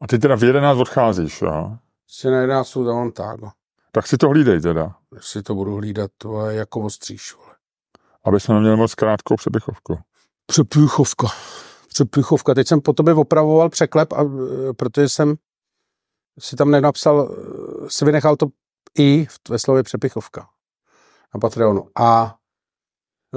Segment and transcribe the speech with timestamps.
[0.00, 1.76] A ty teda v 11 odcházíš, jo?
[2.08, 3.50] Si na 11 za Montágo.
[3.92, 7.54] Tak si to hlídej teda, Si to budu hlídat, to je jako ostříš, vole.
[8.24, 9.98] aby jsme neměli moc krátkou přepichovku.
[10.46, 11.26] Přepůchovka.
[11.88, 12.54] Přepůchovka.
[12.54, 15.34] Teď jsem po tobě opravoval překlep, a, e, protože jsem
[16.40, 17.30] si tam nenapsal,
[17.86, 18.46] e, si vynechal to
[18.98, 20.48] i v- ve slově přepichovka
[21.34, 21.88] na Patreonu.
[22.00, 22.36] A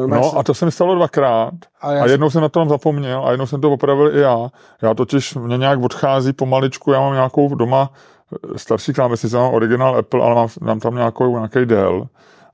[0.05, 2.69] No jsem- a to se mi stalo dvakrát a a jsem- jednou jsem na tom
[2.69, 4.49] zapomněl a jednou jsem to opravil i já.
[4.81, 7.93] Já totiž, mě nějak odchází pomaličku, já mám nějakou doma
[8.53, 12.07] eh, starší klávesnici, mám originál Apple, ale mám, mám tam nějakou, nějaký Dell.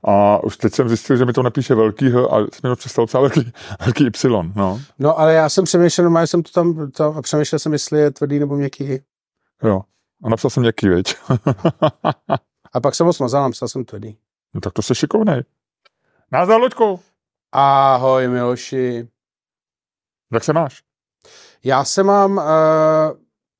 [0.06, 2.76] A už teď jsem zjistil, že mi to nepíše velký H a jsem mi to
[2.76, 3.52] přestal psát velký,
[3.84, 4.52] velký Y.
[4.56, 7.98] No, No, ale já jsem přemýšlel, normálně jsem to tam, to, a přemýšlel jsem, jestli
[8.00, 8.98] je tvrdý nebo měkký.
[9.62, 9.80] jo.
[10.24, 11.14] A napsal jsem měkký, viď?
[12.72, 14.16] A pak jsem ho smazal, napsal jsem tvrdý.
[14.54, 15.42] no tak to se šikovnej.
[16.32, 17.00] Nazdar, Loďku.
[17.56, 19.08] Ahoj, Miloši.
[20.32, 20.82] Jak se máš?
[21.64, 22.44] Já se mám, uh,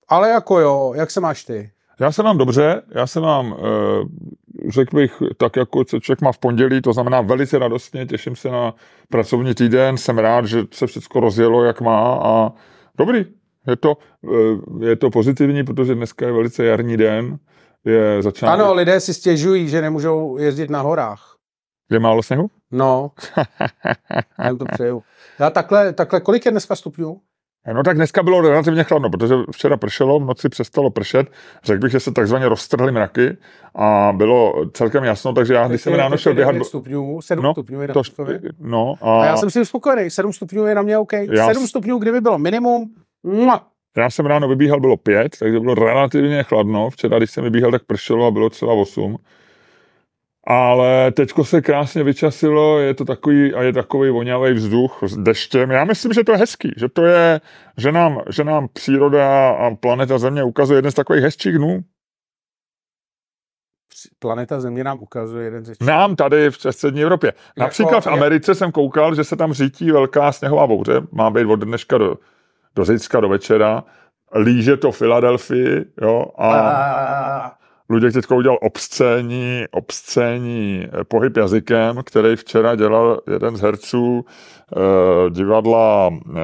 [0.09, 1.71] ale jako jo, jak se máš ty?
[2.01, 6.33] Já se mám dobře, já se mám, eh, řekl bych, tak jako co člověk má
[6.33, 8.75] v pondělí, to znamená velice radostně, těším se na
[9.09, 12.53] pracovní týden, jsem rád, že se všechno rozjelo, jak má a
[12.99, 13.25] dobrý,
[13.67, 17.39] je to, eh, je to pozitivní, protože dneska je velice jarní den,
[17.85, 21.34] je začátek, Ano, lidé si stěžují, že nemůžou jezdit na horách.
[21.91, 22.47] Je málo sněhu?
[22.71, 23.11] No,
[24.39, 25.03] já jim to přeju.
[25.39, 27.21] Já takhle, takhle, kolik je dneska stupňů?
[27.75, 31.27] No tak dneska bylo relativně chladno, protože včera pršelo, v noci přestalo pršet,
[31.65, 33.37] řekl bych, že se takzvaně roztrhly mraky
[33.75, 37.53] a bylo celkem jasno, takže já, když jsem ráno šel běhat, 9 stupňů, 7 No,
[37.53, 38.03] stupňů je na to,
[38.59, 41.13] no A a já jsem si spokojený, 7 stupňů je na mě OK.
[41.13, 43.67] Já 7 s- stupňů, kdyby bylo minimum, mua.
[43.97, 46.91] Já jsem ráno vybíhal, bylo pět, takže bylo relativně chladno.
[46.91, 49.17] Včera, když jsem vybíhal, tak pršelo a bylo třeba osm.
[50.47, 55.71] Ale teďko se krásně vyčasilo, je to takový, a je takový vonavý vzduch s deštěm.
[55.71, 57.41] Já myslím, že to je hezký, že to je,
[57.79, 61.81] že nám, že nám příroda a planeta Země ukazuje jeden z takových hezčích dnů.
[64.19, 67.33] Planeta Země nám ukazuje jeden ze Nám tady v střední Evropě.
[67.57, 71.45] Například v Jako- Americe jsem koukal, že se tam řítí velká sněhová bouře, má být
[71.45, 72.15] od dneška do,
[72.75, 73.85] do zítřka, do večera.
[74.37, 76.59] Líže to Filadelfii, jo, a...
[76.59, 77.64] A-
[77.95, 84.25] Luděk teď udělal obscénní, obscénní eh, pohyb jazykem, který včera dělal jeden z herců
[84.77, 86.41] eh, divadla, eh,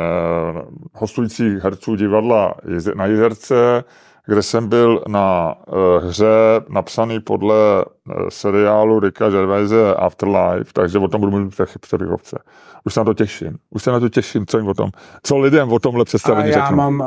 [0.94, 2.54] hostujících herců divadla
[2.94, 3.84] na Jizerce,
[4.26, 6.26] kde jsem byl na eh, hře
[6.68, 12.38] napsaný podle eh, seriálu Ricka Gervaise Afterlife, takže o tom budu mluvit v přepichovce.
[12.84, 13.58] Už se na to těším.
[13.70, 14.90] Už se na to těším, co jim o tom,
[15.22, 16.76] co lidem o tomhle A představení já řeknu.
[16.76, 17.06] mám uh,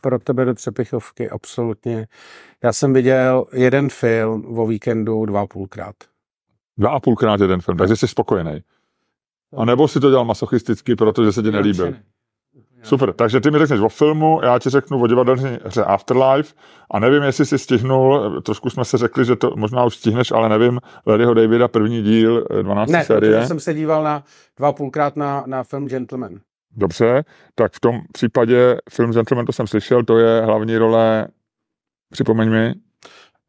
[0.00, 2.06] pro tebe do přepichovky absolutně.
[2.62, 5.94] Já jsem viděl jeden film o víkendu dva a půlkrát.
[6.78, 8.60] Dva a půlkrát jeden film, takže jsi spokojený.
[9.56, 11.94] A nebo si to dělal masochisticky, protože se ti nelíbil.
[12.82, 16.54] Super, takže ty mi řekneš o filmu, já ti řeknu o divadelní hře Afterlife
[16.90, 20.48] a nevím, jestli si stihnul, trošku jsme se řekli, že to možná už stihneš, ale
[20.48, 22.90] nevím, Larryho Davida první díl eh, 12.
[22.90, 23.32] Ne, série.
[23.32, 24.24] protože jsem se díval na
[24.56, 26.38] dva a půlkrát na, na film Gentleman.
[26.76, 27.24] Dobře,
[27.54, 31.28] tak v tom případě film Gentleman, to jsem slyšel, to je hlavní role,
[32.12, 32.74] připomeň mi,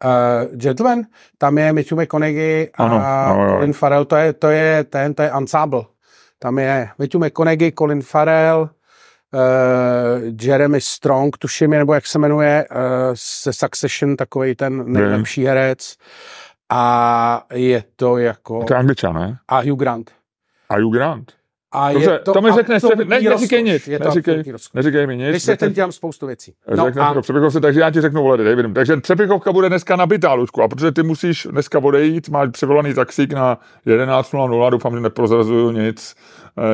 [0.05, 1.01] Uh, Gentleman,
[1.37, 3.55] tam je Matthew McConaughey a Ano, jo, jo.
[3.55, 5.81] Colin Farrell, to je, to je ten, to je ensemble.
[6.39, 8.69] Tam je Matthew McConaughey, Colin Farrell,
[9.33, 9.39] uh,
[10.41, 12.77] Jeremy Strong, tuším je, nebo jak se jmenuje, uh,
[13.43, 15.95] ze Succession, takový ten nejlepší herec.
[16.69, 18.63] A je to jako...
[18.63, 19.37] to je angličan, ne?
[19.47, 20.11] A Hugh Grant.
[20.69, 21.31] A Hugh Grant.
[21.73, 25.17] A Dobře, je to, to mi řekneš, ne, neříkej nic, Je to neříkej, neříkej mi
[25.17, 25.29] nic.
[25.29, 26.53] Když se řekneš- ten dělám spoustu věcí.
[26.69, 28.73] No No řekneš a přepichovce, takže já ti řeknu vole Davidem.
[28.73, 33.33] Takže přepichovka bude dneska nabitá, Lučku, a protože ty musíš dneska odejít, máš převolaný taxík
[33.33, 36.15] na 11.00, doufám, že neprozrazuju nic,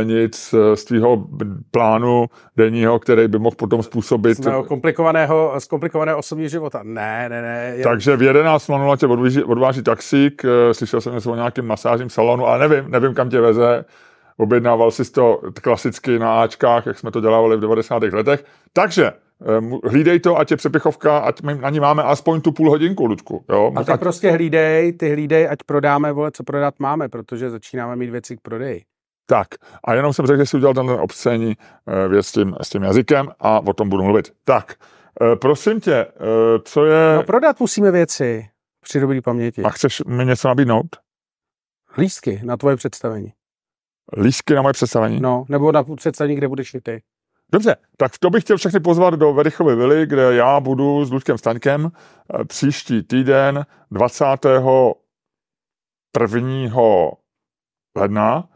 [0.01, 1.27] eh, nic eh, z tvýho
[1.71, 2.25] plánu
[2.57, 4.37] denního, který by mohl potom způsobit.
[4.37, 6.81] z mého komplikovaného, z komplikovaného osobního života.
[6.83, 7.73] Ne, ne, ne.
[7.75, 12.09] Je, Takže v 11.00 tě odvíží, odváží taxík, eh, slyšel jsem něco o nějakém masážním
[12.09, 13.85] salonu, ale nevím, nevím, kam tě veze.
[14.39, 18.03] Objednával si to klasicky na Ačkách, jak jsme to dělávali v 90.
[18.03, 18.45] letech.
[18.73, 22.69] Takže eh, hlídej to, ať je přepichovka, ať my na ní máme aspoň tu půl
[22.69, 23.45] hodinku, Ludku.
[23.49, 23.71] Jo?
[23.75, 27.95] a ty Ať- prostě hlídej, ty hlídej, ať prodáme, vole, co prodat máme, protože začínáme
[27.95, 28.83] mít věci k prodeji.
[29.25, 29.47] Tak,
[29.83, 31.55] a jenom jsem řekl, že jsi udělal ten obscénní
[31.87, 34.33] eh, věc s tím, s tím jazykem a o tom budu mluvit.
[34.43, 34.75] Tak,
[35.21, 36.05] eh, prosím tě,
[36.63, 37.15] co je...
[37.15, 38.47] No prodat musíme věci
[38.83, 39.63] při dobrý paměti.
[39.63, 40.87] A chceš mi něco nabídnout?
[41.97, 43.33] Lístky na tvoje představení.
[44.17, 45.21] Lístky na moje představení?
[45.21, 47.01] No, nebo na představení, kde budeš i ty.
[47.51, 51.37] Dobře, tak to bych chtěl všechny pozvat do Verichovy vily, kde já budu s Luďkem
[51.37, 54.93] Staňkem eh, příští týden 21.
[57.97, 58.49] ledna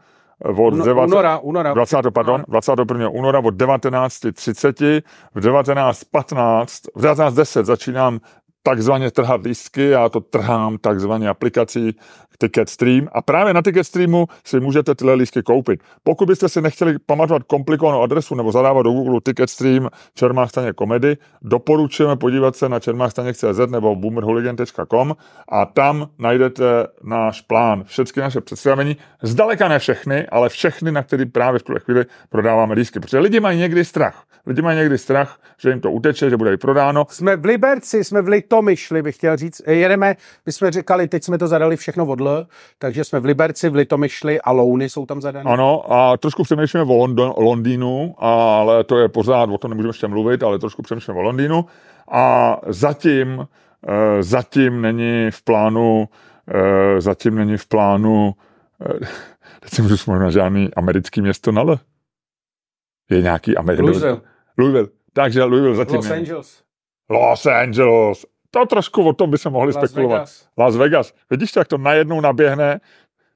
[0.44, 1.74] od Uno- 19 února, února.
[1.74, 3.08] 20, pardon, 21.
[3.08, 5.02] února od 19.30,
[5.34, 8.20] v 19.15, v 19.10 začínám
[8.62, 11.96] takzvaně trhat lístky, já to trhám takzvaně aplikací
[12.44, 15.80] Ticket Stream a právě na Ticket Streamu si můžete tyhle lístky koupit.
[16.04, 20.72] Pokud byste si nechtěli pamatovat komplikovanou adresu nebo zadávat do Google Ticket Stream Čermák staně
[20.72, 25.16] komedy, doporučujeme podívat se na čermákstaněk.cz nebo boomerhooligan.com
[25.48, 26.64] a tam najdete
[27.02, 31.80] náš plán, všechny naše představení, zdaleka ne všechny, ale všechny, na který právě v tuhle
[31.80, 33.00] chvíli prodáváme lístky.
[33.00, 34.24] Protože lidi mají někdy strach.
[34.46, 37.06] Lidi mají někdy strach, že jim to uteče, že bude vyprodáno.
[37.10, 39.62] Jsme v Liberci, jsme v Litomyšli, bych chtěl říct.
[39.66, 42.46] Jedeme, my jsme říkali, teď jsme to zadali všechno od L,
[42.78, 45.50] takže jsme v Liberci, v Litomyšli a Louny jsou tam zadané.
[45.50, 50.06] Ano, a trošku přemýšlíme o London, Londýnu, ale to je pořád, o tom nemůžeme ještě
[50.08, 51.64] mluvit, ale trošku přemýšlíme o Londýnu.
[52.10, 53.48] A zatím,
[53.88, 56.08] eh, zatím není v plánu,
[56.48, 58.32] eh, zatím není v plánu,
[58.80, 59.06] eh,
[59.60, 61.78] teď si můžu vzpomenout na žádný americký město na L.
[63.10, 63.86] Je nějaký americký.
[63.86, 64.20] Louisville,
[64.58, 64.88] Louisville.
[65.12, 66.20] Takže Louisville zatím Los není.
[66.20, 66.62] Angeles,
[67.10, 68.26] Los Angeles.
[68.54, 70.18] To trošku o tom by se mohli Las spekulovat.
[70.18, 70.46] Vegas.
[70.58, 71.12] Las Vegas.
[71.30, 72.80] Vidíš to, jak to najednou naběhne?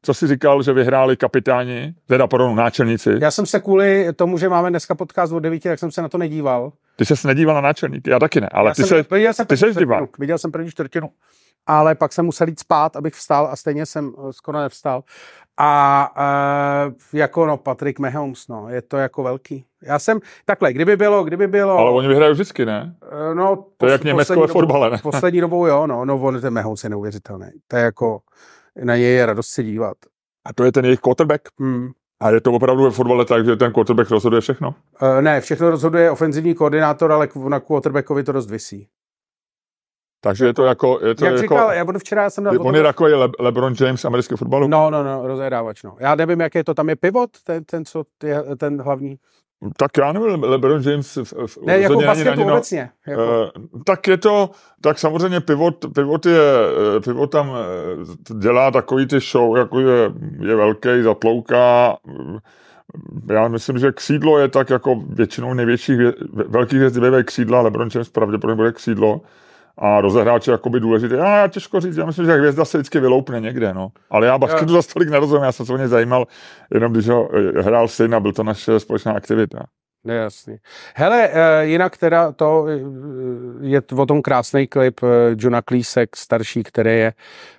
[0.03, 3.11] Co si říkal, že vyhráli kapitáni, teda pardon, náčelníci?
[3.21, 6.09] Já jsem se kvůli tomu, že máme dneska podcast od 9, tak jsem se na
[6.09, 6.73] to nedíval.
[6.97, 9.47] Ty ses nedíval na náčelníky, já taky ne, ale Já ty jsem, se, viděl jsem
[9.47, 9.99] ty první divák.
[9.99, 11.11] čtvrtinu, Viděl jsem první čtvrtinu.
[11.69, 15.03] Ale pak jsem musel jít spát, abych vstal a stejně jsem eh, skoro nevstal.
[15.61, 19.65] A e, jako no, Patrick Mahomes, no, je to jako velký.
[19.83, 21.79] Já jsem, takhle, kdyby bylo, kdyby bylo...
[21.79, 22.97] ale oni vyhrají vždycky, ne?
[23.31, 24.99] eh, no, To je jak Německo ve fotbale, ne?
[25.03, 27.47] Poslední dobou jo, no, no on ten Mahomes je neuvěřitelný.
[27.69, 28.21] To je jako,
[28.85, 29.97] na něj je radost se dívat.
[30.45, 31.43] A to je ten jejich quarterback.
[31.61, 31.91] Hmm.
[32.21, 34.75] A je to opravdu ve fotbale tak, že ten quarterback rozhoduje všechno.
[35.19, 38.89] E, ne, všechno rozhoduje ofenzivní koordinátor, ale na quarterbackovi to dost visí.
[40.21, 40.99] Takže je to jako...
[41.07, 43.31] Je to Jak jako říkal, já budu včera jsem dal o on je takový Le-
[43.41, 44.69] LeBron James amerického fotbalu.
[44.69, 45.97] No, no, no, rozehrávač, no.
[46.01, 49.17] Já nevím, jak je to, tam je pivot, ten, ten co, je, ten hlavní.
[49.77, 51.17] Tak já nevím, LeBron James...
[51.17, 52.91] V, v, Ne, jako basketu ani obecně.
[53.07, 53.51] Jako, Eh,
[53.85, 54.51] tak je to,
[54.81, 56.41] tak samozřejmě pivot, pivot, je,
[56.97, 61.97] eh, pivot tam eh, dělá takový ty show, jako je, je velký, zatlouká.
[63.33, 65.99] Já myslím, že křídlo je tak jako většinou největších,
[66.33, 69.21] velkých hvězd bývají křídla, LeBron James pravděpodobně bude křídlo
[69.79, 71.15] a rozehráč je jakoby důležitý.
[71.15, 73.89] A já těžko říct, já myslím, že hvězda se vždycky vyloupne někde, no.
[74.11, 76.27] Ale já basketu za tolik nerozumím, já jsem se o něj zajímal,
[76.75, 79.59] jenom když ho eh, hrál syn a byl to naše společná aktivita.
[80.05, 80.57] ne, jasný.
[80.97, 82.81] Hele, eh, jinak teda to eh,
[83.61, 85.01] je o tom krásný klip
[85.37, 87.13] Johna Klísek, starší, který je,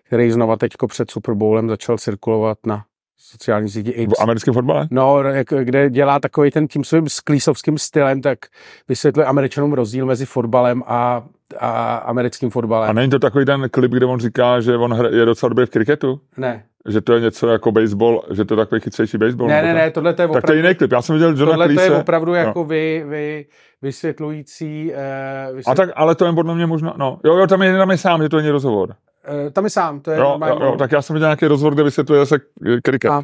[0.03, 2.83] který znova teďko před Super Bowlem začal cirkulovat na
[3.19, 4.13] sociální síti X.
[4.19, 4.87] V americkém fotbale?
[4.91, 5.23] No,
[5.63, 8.39] kde dělá takový ten tím svým sklísovským stylem, tak
[8.87, 11.23] vysvětluje američanům rozdíl mezi fotbalem a,
[11.59, 12.89] a americkým fotbalem.
[12.89, 15.69] A není to takový ten klip, kde on říká, že on je docela dobrý v
[15.69, 16.21] kriketu?
[16.37, 19.49] Ne, Že to je něco jako baseball, že to je takový chytřejší baseball?
[19.49, 20.91] ne, ne, ne, tohle to je Tak to je opravdu, jiný klip.
[20.91, 22.37] Já jsem viděl Johna tohle to je opravdu no.
[22.37, 23.45] jako vy, vy,
[23.81, 25.81] vysvětlující, eh, vysvětl...
[25.81, 27.97] A tak, ale to je podle mě možná, no, jo, jo, tam je, tam je
[27.97, 28.95] sám, že to není rozhovor.
[29.25, 30.61] Eh, tam je sám, to je Jo, normální.
[30.61, 32.39] jo, jo, tak já jsem viděl nějaký rozhovor, kde vysvětluje se
[32.83, 33.11] kriket.
[33.11, 33.23] A-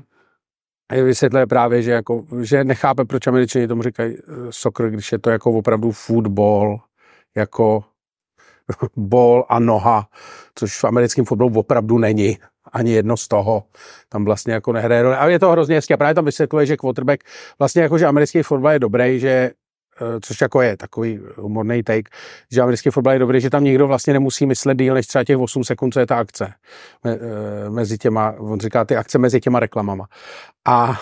[1.03, 5.29] vysvětluje právě, že, jako, že nechápe, proč američani tomu říkají eh, soccer, když je to
[5.29, 6.79] jako opravdu football,
[7.37, 7.83] jako
[8.97, 10.07] ball a noha,
[10.55, 12.37] což v americkém fotbalu opravdu není.
[12.73, 13.63] Ani jedno z toho.
[14.09, 15.15] Tam vlastně jako nehraje roli.
[15.15, 15.93] A je to hrozně hezké.
[15.93, 17.23] A právě tam vysvětluje, že quarterback,
[17.59, 19.51] vlastně jako, že americký fotbal je dobrý, že
[20.21, 22.09] což jako je takový humorný take,
[22.51, 25.37] že americký fotbal je dobrý, že tam nikdo vlastně nemusí myslet díl než třeba těch
[25.37, 26.53] 8 sekund, co je ta akce.
[27.05, 30.07] Eh, mezi těma, on říká ty akce mezi těma reklamama.
[30.65, 30.99] A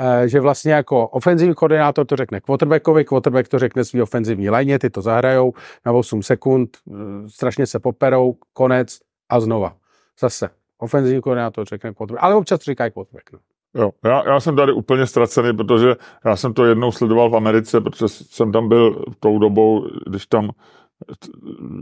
[0.00, 4.78] eh, že vlastně jako ofenzivní koordinátor to řekne quarterbackovi, quarterback to řekne svý ofenzivní léně,
[4.78, 5.52] ty to zahrajou
[5.86, 6.92] na 8 sekund, eh,
[7.28, 9.76] strašně se poperou, konec a znova.
[10.20, 10.50] Zase.
[10.78, 13.32] Ofenzivní koordinátor řekne quarterback, ale občas říká quarterback.
[13.32, 13.38] No.
[13.74, 17.80] Jo, já, já jsem tady úplně ztracený, protože já jsem to jednou sledoval v Americe,
[17.80, 20.50] protože jsem tam byl tou dobou, když tam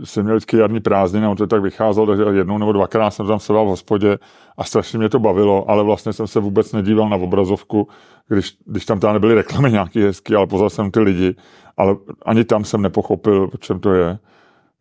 [0.04, 3.38] jsem měl vždycky jarní prázdniny, on to tak vycházel, takže jednou nebo dvakrát jsem tam
[3.40, 4.18] seděl v hospodě
[4.58, 7.88] a strašně mě to bavilo, ale vlastně jsem se vůbec nedíval na obrazovku,
[8.28, 11.34] když, když tam tam nebyly reklamy nějaký hezký, ale poznal jsem ty lidi,
[11.76, 14.18] ale ani tam jsem nepochopil, o čem to je.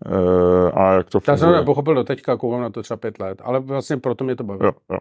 [0.06, 1.60] E, a jak to Já jsem to funguje.
[1.62, 4.60] nepochopil do teďka, koukám na to třeba pět let, ale vlastně proto mě to baví.
[4.64, 4.98] Jo, jo.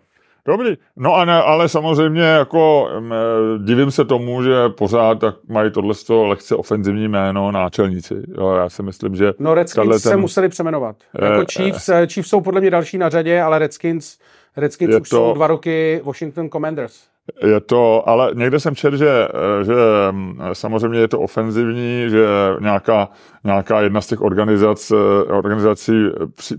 [0.47, 3.17] Dobrý, no a ne, ale samozřejmě jako m, eh,
[3.65, 8.15] divím se tomu, že pořád tak mají tohle lehce ofenzivní jméno náčelníci.
[8.39, 10.97] Jo, já si myslím, že No Redskins Tahle se ten- museli přeměnovat.
[11.19, 14.19] Eh, Jako Chiefs, eh, Chiefs jsou podle mě další na řadě, ale Redskins,
[14.57, 17.14] Redskins už to- jsou dva roky Washington Commanders.
[17.43, 19.29] Je to, ale někde jsem četl, že,
[19.63, 19.75] že
[20.11, 22.27] mm, samozřejmě je to ofenzivní, že
[22.61, 23.09] nějaká,
[23.45, 25.93] nějaká jedna z těch organizac, eh, organizací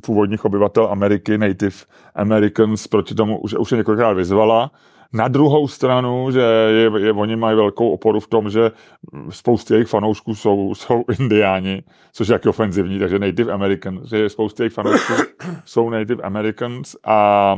[0.05, 1.75] původních obyvatel Ameriky, Native
[2.15, 4.71] Americans, proti tomu už, už je několikrát vyzvala.
[5.13, 8.71] Na druhou stranu, že je, je, oni mají velkou oporu v tom, že
[9.29, 14.63] spousty jejich fanoušků jsou, jsou indiáni, což je jaký ofenzivní, takže Native Americans, že spousty
[14.63, 15.13] jejich fanoušků
[15.65, 17.55] jsou Native Americans a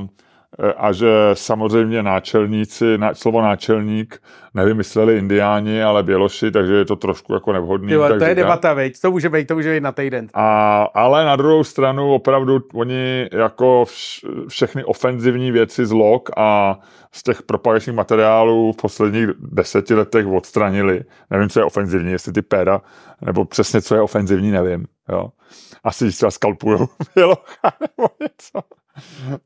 [0.77, 4.21] a že samozřejmě náčelníci, ná, slovo náčelník
[4.53, 7.93] nevymysleli indiáni, ale běloši, takže je to trošku jako nevhodný.
[7.93, 10.27] Jo, to je debata, veď, to může být, to může být na týden.
[10.33, 16.79] A, ale na druhou stranu opravdu oni jako vš, všechny ofenzivní věci z log a
[17.11, 21.01] z těch propagačních materiálů v posledních deseti letech odstranili.
[21.29, 22.81] Nevím, co je ofenzivní, jestli ty péra,
[23.21, 24.85] nebo přesně, co je ofenzivní, nevím.
[25.09, 25.29] Jo.
[25.83, 28.59] Asi třeba skalpujou bělocha nebo něco.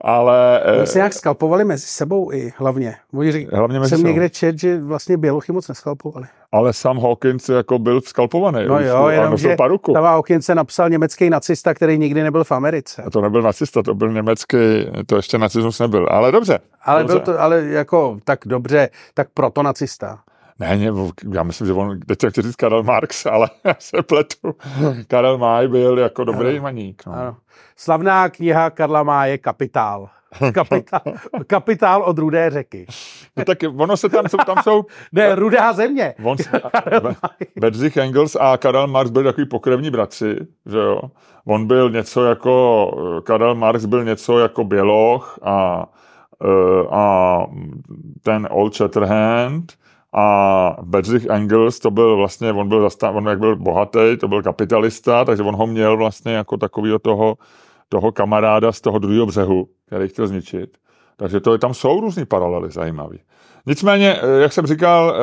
[0.01, 0.63] Ale...
[0.77, 2.96] Oni se nějak skalpovali mezi sebou i hlavně.
[3.12, 4.08] Můj hlavně mezi jsem sebou.
[4.08, 6.27] někde čet, že vlastně bělochy moc neskalpovali.
[6.51, 8.65] Ale sam Hawkins jako byl skalpovaný.
[8.67, 9.93] No jo, jenom, že paruku.
[9.93, 13.03] Tam Hawkins se napsal německý nacista, který nikdy nebyl v Americe.
[13.03, 14.58] A to nebyl nacista, to byl německý,
[15.05, 16.08] to ještě nacismus nebyl.
[16.12, 16.60] Ale dobře.
[16.84, 17.15] Ale dobře.
[17.15, 20.20] byl to, ale jako, tak dobře, tak proto nacista.
[20.62, 20.91] Ne, ne,
[21.34, 24.56] já myslím, že on, teď chci říct Karel Marx, ale já se pletu.
[25.08, 26.62] Karel Máj byl jako dobrý ano.
[26.62, 27.03] maník.
[27.06, 27.13] No.
[27.13, 27.38] Ano.
[27.75, 30.10] Slavná kniha Karla Máje Kapitál.
[30.53, 31.01] Kapitál,
[31.48, 32.86] kapitál od rudé řeky.
[33.38, 34.86] No tak ono se tam, jsou, tam jsou...
[35.12, 36.13] Ne, rudá země.
[36.24, 36.38] On,
[37.60, 41.01] Bedřich Engels a Karel Marx byli takový pokrevní bratři, že jo.
[41.46, 45.86] On byl něco jako, Karel Marx byl něco jako Běloch a,
[46.44, 47.38] eh, a
[48.24, 49.74] ten Old Shatterhand
[50.13, 54.44] a Bedřich Engels, to byl vlastně, on byl, zastán, on jak byl bohatý, to byl
[54.44, 57.38] kapitalista, takže on ho měl vlastně jako takového toho,
[57.89, 60.77] toho kamaráda z toho druhého břehu, který chtěl zničit.
[61.18, 63.20] Takže to je, tam jsou různý paralely zajímavý.
[63.65, 65.15] Nicméně, eh, jak jsem říkal,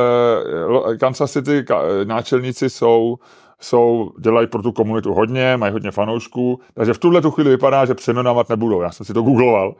[0.92, 1.64] eh, Kansas City
[2.04, 3.16] náčelníci jsou,
[3.61, 7.85] jsou, dělají pro tu komunitu hodně, mají hodně fanoušků, takže v tuhle tu chvíli vypadá,
[7.85, 8.80] že přeměnovat nebudou.
[8.80, 9.75] Já jsem si to googloval.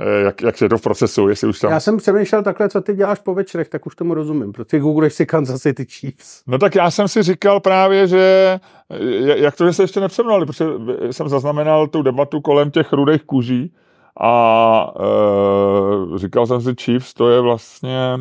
[0.00, 1.70] Eh, jak, jak je to v procesu, jestli už tam...
[1.70, 5.14] Já jsem přemýšlel takhle, co ty děláš po večerech, tak už tomu rozumím, protože googleš
[5.14, 6.42] si Kansas City Chiefs.
[6.46, 8.60] No tak já jsem si říkal právě, že
[9.36, 10.64] jak to, že se ještě nepřemnali, protože
[11.10, 13.74] jsem zaznamenal tu debatu kolem těch rudých kůží
[14.20, 14.94] a
[16.14, 18.18] e, říkal jsem si Chiefs, to je vlastně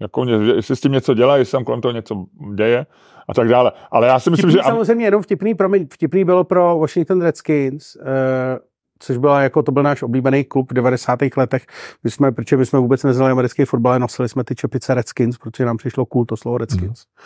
[0.00, 2.24] jako, jestli s tím něco dělá, jestli tam kolem toho něco
[2.54, 2.86] děje
[3.28, 3.72] a tak dále.
[3.90, 4.70] Ale já si myslím, vtipný, že...
[4.70, 8.69] Samozřejmě jenom vtipný, promiň, vtipný bylo pro Washington Redskins, e,
[9.00, 11.18] což byla jako, to byl náš oblíbený klub v 90.
[11.36, 11.66] letech.
[12.04, 15.64] My jsme, protože my jsme vůbec neznali americký fotbal, nosili jsme ty čepice Redskins, protože
[15.64, 17.04] nám přišlo cool to slovo Redskins.
[17.06, 17.24] Mm.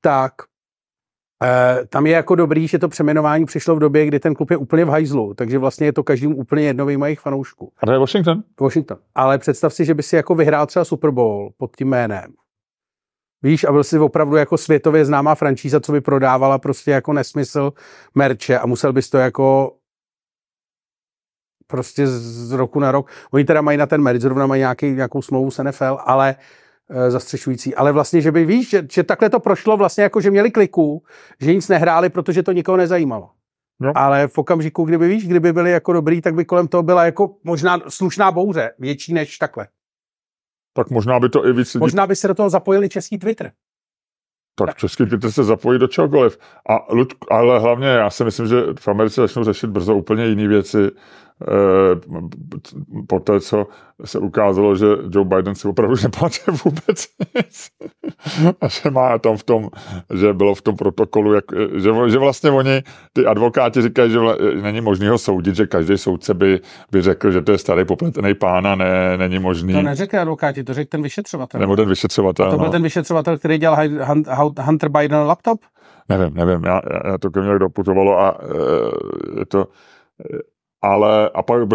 [0.00, 0.32] Tak,
[1.42, 4.56] e, tam je jako dobrý, že to přeměnování přišlo v době, kdy ten klub je
[4.56, 7.72] úplně v hajzlu, takže vlastně je to každým úplně jedno vyjma jejich fanoušků.
[7.82, 8.42] A to je Washington?
[8.60, 8.98] Washington.
[9.14, 12.32] Ale představ si, že by si jako vyhrál třeba Super Bowl pod tím jménem.
[13.42, 17.72] Víš, a byl si opravdu jako světově známá franšíza, co by prodávala prostě jako nesmysl
[18.14, 19.72] merče a musel bys to jako
[21.66, 23.10] prostě z roku na rok.
[23.30, 26.36] Oni teda mají na ten merit, zrovna mají nějaký, nějakou smlouvu s NFL, ale
[26.90, 27.74] e, zastřešující.
[27.74, 31.02] Ale vlastně, že by víš, že, že takhle to prošlo vlastně jako, že měli kliku,
[31.40, 33.30] že nic nehráli, protože to nikoho nezajímalo.
[33.80, 33.92] No.
[33.94, 37.36] Ale v okamžiku, kdyby víš, kdyby byli jako dobrý, tak by kolem toho byla jako
[37.44, 39.68] možná slušná bouře, větší než takhle.
[40.72, 41.80] Tak možná by to i víc lidí...
[41.80, 43.52] Možná by se do toho zapojili český Twitter.
[44.54, 46.38] Tak český Twitter se zapojí do čehokoliv.
[46.68, 46.78] A,
[47.30, 50.78] ale hlavně já si myslím, že v Americe začnou řešit brzo úplně jiné věci,
[53.06, 53.66] po té, co
[54.04, 57.06] se ukázalo, že Joe Biden si opravdu nepamatuje vůbec
[57.36, 57.68] nic.
[58.60, 59.68] A že má tam v tom,
[60.14, 61.44] že bylo v tom protokolu, jak,
[61.76, 62.82] že, že vlastně oni,
[63.12, 67.30] ty advokáti říkají, že vla, není možný ho soudit, že každý soudce by, by řekl,
[67.30, 69.72] že to je starý popletený pán a ne, není možný.
[69.72, 71.60] To neřekli advokáti, to řekl ten vyšetřovatel.
[71.60, 72.46] Nebo ten vyšetřovatel.
[72.46, 72.72] A to byl no.
[72.72, 73.78] ten vyšetřovatel, který dělal
[74.58, 75.60] Hunter Biden laptop?
[76.08, 79.66] Nevím, nevím, já, já to ke mně doputovalo a e, je to
[80.82, 81.66] ale a pak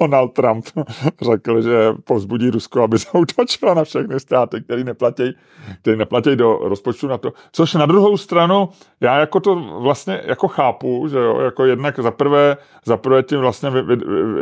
[0.00, 0.64] Donald Trump
[1.22, 5.36] řekl, že povzbudí Rusko, aby zautočilo na všechny státy, které neplatí,
[5.82, 7.32] které neplatí do rozpočtu na to.
[7.52, 8.68] Což na druhou stranu,
[9.00, 13.38] já jako to vlastně jako chápu, že jo, jako jednak za prvé, za prvé tím
[13.38, 13.96] vlastně vy, vy,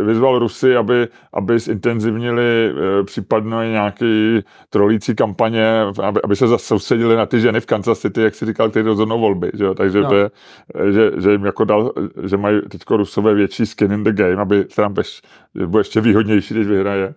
[0.05, 7.17] vyzval Rusy, aby, aby zintenzivnili e, případně nějaký trolící kampaně, aby, aby se zase soustředili
[7.17, 10.01] na ty ženy v Kansas City, jak si říkal, které rozhodnou volby, že jo, takže
[10.01, 10.09] no.
[10.09, 10.31] to je,
[10.93, 11.93] že, že jim jako dal,
[12.25, 14.99] že mají teďko Rusové větší skin in the game, aby Trump
[15.67, 17.15] bude ještě výhodnější, když vyhraje.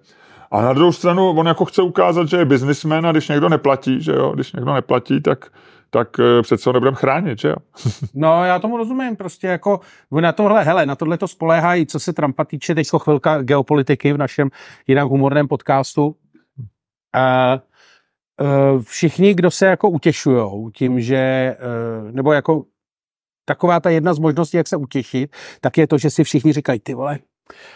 [0.52, 4.02] A na druhou stranu on jako chce ukázat, že je biznismen a když někdo neplatí,
[4.02, 5.52] že jo, když někdo neplatí, tak
[5.90, 7.56] tak eh, přece ho nebudeme chránit, že jo?
[8.14, 9.80] no, já tomu rozumím, prostě jako
[10.12, 14.18] na tohle, hele, na tohle to spoléhají, co se Trumpa týče, teď chvilka geopolitiky v
[14.18, 14.50] našem
[14.88, 16.16] jinak humorném podcastu.
[17.14, 17.54] A,
[18.42, 21.56] uh, všichni, kdo se jako utěšují tím, že,
[22.12, 22.64] nebo jako
[23.46, 26.80] taková ta jedna z možností, jak se utěšit, tak je to, že si všichni říkají,
[26.80, 27.20] ty vole,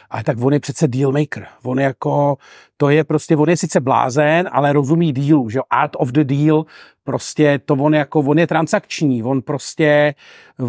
[0.10, 1.48] Ale tak on je přece dealmaker.
[1.64, 2.38] On je jako,
[2.78, 6.66] to je prostě, on je sice blázen, ale rozumí dealu, že art of the deal,
[7.04, 10.16] prostě to on jako, on je transakční, on prostě,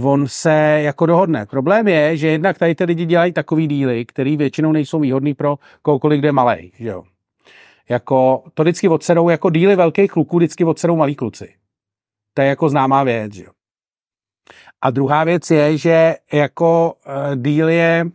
[0.02, 1.46] on se jako dohodne.
[1.46, 5.58] Problém je, že jednak tady ty lidi dělají takový díly, který většinou nejsou výhodný pro
[5.82, 7.02] kohokoliv, kde malej, že jo.
[7.88, 11.54] Jako, to vždycky odsedou, jako díly velkých kluků vždycky odsedou malí kluci.
[12.34, 13.50] To je jako známá věc, že jo.
[14.82, 18.06] A druhá věc je, že jako uh, díl je,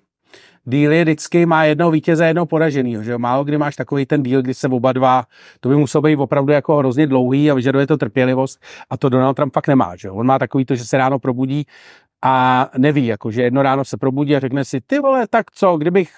[0.66, 3.18] díl je vždycky má jednoho vítěze, jednoho poraženého, že?
[3.18, 5.24] Málo kdy máš takový ten díl, kdy se oba dva,
[5.60, 9.34] to by muselo být opravdu jako hrozně dlouhý a vyžaduje to trpělivost a to Donald
[9.34, 10.10] Trump fakt nemá, že?
[10.10, 11.66] On má takový to, že se ráno probudí
[12.24, 15.78] a neví, jako, že jedno ráno se probudí a řekne si, ty vole, tak co,
[15.78, 16.10] kdybych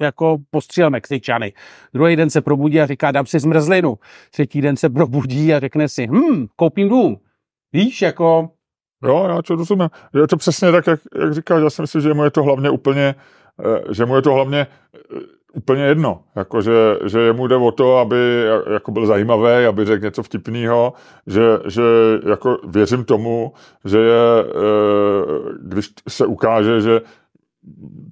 [0.00, 1.52] jako postřílel Mexičany.
[1.94, 3.98] Druhý den se probudí a říká, dám si zmrzlinu.
[4.30, 7.16] Třetí den se probudí a řekne si, hm, koupím dům.
[7.72, 8.50] Víš, jako...
[9.04, 9.88] Jo, já to rozumím.
[10.20, 12.70] Je to přesně tak, jak, jak říkáš, já si myslím, že mu je to hlavně
[12.70, 13.14] úplně, eh,
[13.90, 15.18] že mu je to hlavně eh,
[15.52, 16.20] úplně jedno.
[16.36, 20.92] Jako, že, že mu jde o to, aby jako byl zajímavý, aby řekl něco vtipného,
[21.26, 21.82] že, že
[22.28, 23.52] jako věřím tomu,
[23.84, 27.00] že je, eh, když se ukáže, že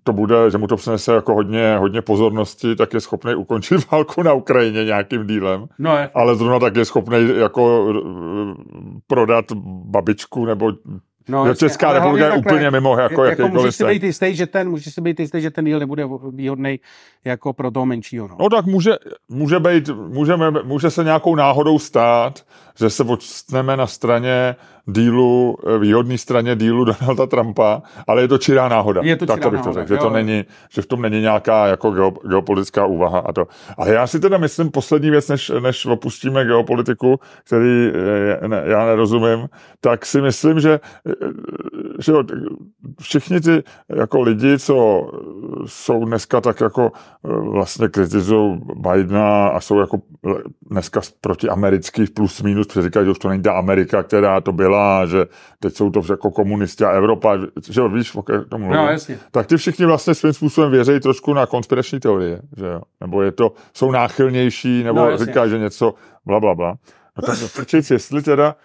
[0.05, 4.23] to bude, že mu to přinese jako hodně, hodně pozornosti, tak je schopný ukončit válku
[4.23, 5.67] na Ukrajině nějakým dílem.
[5.78, 6.11] No je.
[6.14, 7.95] Ale zrovna tak je schopný jako
[9.07, 9.45] prodat
[9.85, 10.73] babičku nebo
[11.28, 14.47] No, jo, Česká republika je úplně mimo jako, jako jakýkoliv můžeš si být jistý, že
[14.47, 16.80] ten, můžeš si být jistý, že ten díl nebude výhodný
[17.25, 18.28] jako pro toho menšího.
[18.28, 18.92] No, no tak může,
[19.28, 22.44] může, být, můžeme, může se nějakou náhodou stát,
[22.78, 24.56] že se odstneme na straně
[24.88, 29.00] dílu, výhodné straně dílu Donalda Trumpa, ale je to čirá náhoda.
[29.04, 31.66] Je to tak čirá bych to řekl, že, to není, že v tom není nějaká
[31.66, 31.90] jako
[32.28, 33.18] geopolitická úvaha.
[33.18, 33.47] A to.
[33.76, 37.90] Ale já si teda myslím, poslední věc, než, než opustíme geopolitiku, který
[38.42, 39.49] eh, ne, já nerozumím,
[39.80, 40.80] tak si myslím, že,
[41.23, 41.29] eh,
[41.99, 42.13] že
[43.01, 43.63] všichni ty
[43.97, 45.09] jako lidi, co
[45.67, 49.99] jsou dneska tak jako vlastně kritizují Bidena a jsou jako
[50.71, 54.53] dneska proti amerických plus minus, protože říkají, že už to není ta Amerika, která to
[54.53, 55.27] byla že
[55.61, 57.39] teď jsou to jako komunisti a Evropa,
[57.71, 58.83] že jo, víš, o tomu mluvím.
[58.83, 59.19] No, jasně.
[59.31, 63.33] Tak ty všichni vlastně svým způsobem věří trošku na konspirační teorie, že jo, nebo je
[63.33, 65.95] to, jsou náchylnější, nebo no, říká, že něco
[66.26, 66.75] bla, bla, bla.
[67.17, 68.57] No tak prčic, jestli teda,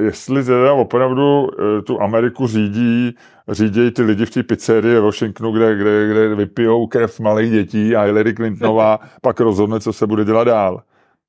[0.00, 3.16] jestli teda opravdu e, tu Ameriku řídí,
[3.48, 7.96] řídí ty lidi v té pizzerii ve Washingtonu, kde, kde, kde vypijou krev malých dětí
[7.96, 10.82] a Hillary Clintonová pak rozhodne, co se bude dělat dál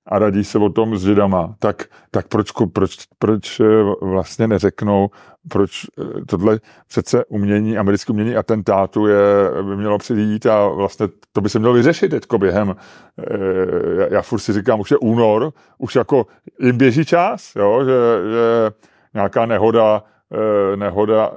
[0.07, 3.65] a radí se o tom s židama, tak, tak proč, proč, proč eh,
[4.01, 5.09] vlastně neřeknou,
[5.49, 9.17] proč eh, tohle přece umění, americké umění atentátu je,
[9.61, 12.75] by mělo přijít a vlastně to by se mělo vyřešit teďko během,
[13.19, 16.25] eh, já furt si říkám, už je únor, už jako
[16.59, 17.91] jim běží čas, jo, že,
[18.31, 18.71] že
[19.13, 20.03] nějaká nehoda
[20.75, 21.31] nehoda,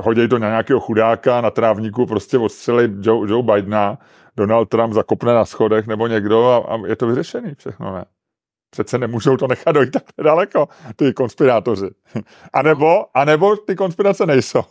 [0.00, 3.98] hodí to na nějakého chudáka na trávníku, prostě odstřelit Joe, Joe Bidena,
[4.36, 8.04] Donald Trump zakopne na schodech nebo někdo a, a je to vyřešený všechno, ne?
[8.70, 11.90] Přece nemůžou to nechat dojít tak daleko, ty konspirátoři.
[12.52, 14.62] A nebo, a nebo ty konspirace nejsou.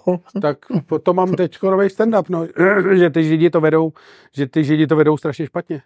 [0.42, 0.58] Tak
[1.04, 2.48] to mám teď nový stand-up, no,
[2.98, 3.94] že ty židi to vedou,
[4.36, 5.82] že ty židi to vedou strašně špatně.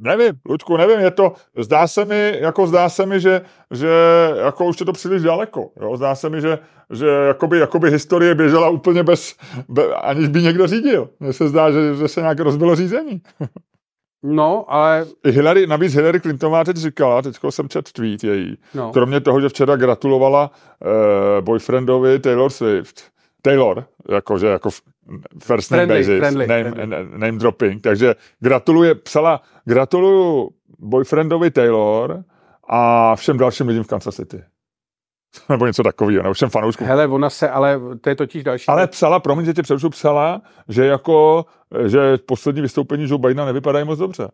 [0.00, 3.88] Nevím, Luďku, nevím, je to, zdá se mi, jako zdá se mi, že, že
[4.44, 5.96] jako už je to příliš daleko, jo?
[5.96, 6.58] zdá se mi, že,
[6.90, 9.36] že jakoby, jakoby historie běžela úplně bez,
[9.68, 11.08] be, aniž by někdo řídil.
[11.20, 13.22] Mně se zdá, že, že se nějak rozbilo řízení.
[14.22, 15.06] No, ale...
[15.24, 18.92] Hillary, navíc Hillary Clintonová teď říkala, teď jsem čet tweet její, no.
[18.92, 23.02] kromě toho, že včera gratulovala uh, boyfriendovi Taylor Swift,
[23.42, 24.70] Taylor, jakože jako
[25.42, 27.18] first name friendly, basis, friendly, name, friendly.
[27.18, 32.24] name dropping, takže gratuluje, psala, gratuluju boyfriendovi Taylor
[32.68, 34.42] a všem dalším lidem v Kansas City.
[35.48, 36.86] Nebo něco takového, nebo všem fanouškům.
[36.86, 38.64] Hele, ona se, ale to je totiž další.
[38.68, 41.46] Ale psala, promiň, že tě přerušu, psala, že jako,
[41.86, 44.28] že poslední vystoupení Joe Bidena nevypadají moc dobře.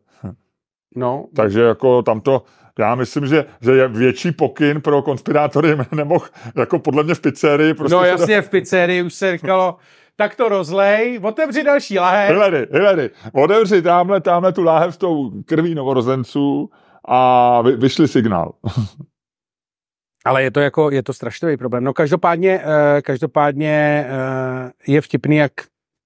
[0.96, 1.26] No.
[1.36, 2.42] Takže jako tam to,
[2.78, 7.74] já myslím, že, že je větší pokyn pro konspirátory nemohl, jako podle mě v pizzerii.
[7.74, 9.76] Prostě no jasně, v pizzerii už se říkalo,
[10.16, 12.30] tak to rozlej, otevři další lahev.
[12.30, 16.70] Hillary, Hillary, otevři tamhle, tamhle tu láhev s tou krví novorozenců
[17.04, 18.52] a vy, vyšli signál.
[20.24, 21.84] Ale je to jako, je to strašný problém.
[21.84, 25.52] No každopádně, uh, každopádně uh, je vtipný, jak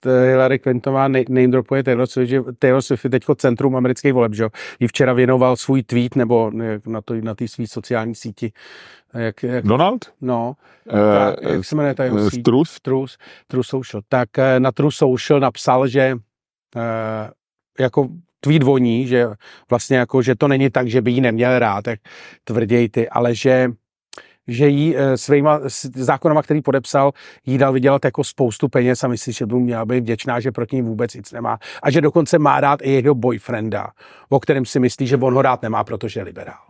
[0.05, 4.43] Hillary Clintonová name dropuje Taylor Swift, že Taylor Swift je teďko centrum amerických voleb, že
[4.43, 4.49] jo.
[4.81, 6.51] Jí včera věnoval svůj tweet, nebo
[6.87, 8.53] na to na té své sociální síti.
[9.15, 10.13] Jak, jak, Donald?
[10.21, 10.57] No.
[10.93, 12.81] Uh, tak, jak se jmenuje ta jeho uh, Truth?
[12.83, 13.13] Truth,
[13.47, 14.03] Truth Social.
[14.09, 16.81] Tak na Truth Social napsal, že uh,
[17.79, 18.09] jako
[18.41, 19.27] tweet voní, že
[19.71, 22.01] vlastně jako, že to není tak, že by jí neměl rád, tak
[22.45, 23.71] tvrději ty, ale že
[24.49, 25.61] že jí e, svýma
[25.95, 27.13] zákonama, který podepsal,
[27.47, 30.77] jí dal vydělat jako spoustu peněz a myslí, že by měla být vděčná, že proti
[30.77, 31.59] ní vůbec nic nemá.
[31.83, 33.89] A že dokonce má rád i jeho boyfrienda,
[34.29, 36.65] o kterém si myslí, že on ho rád nemá, protože je liberál.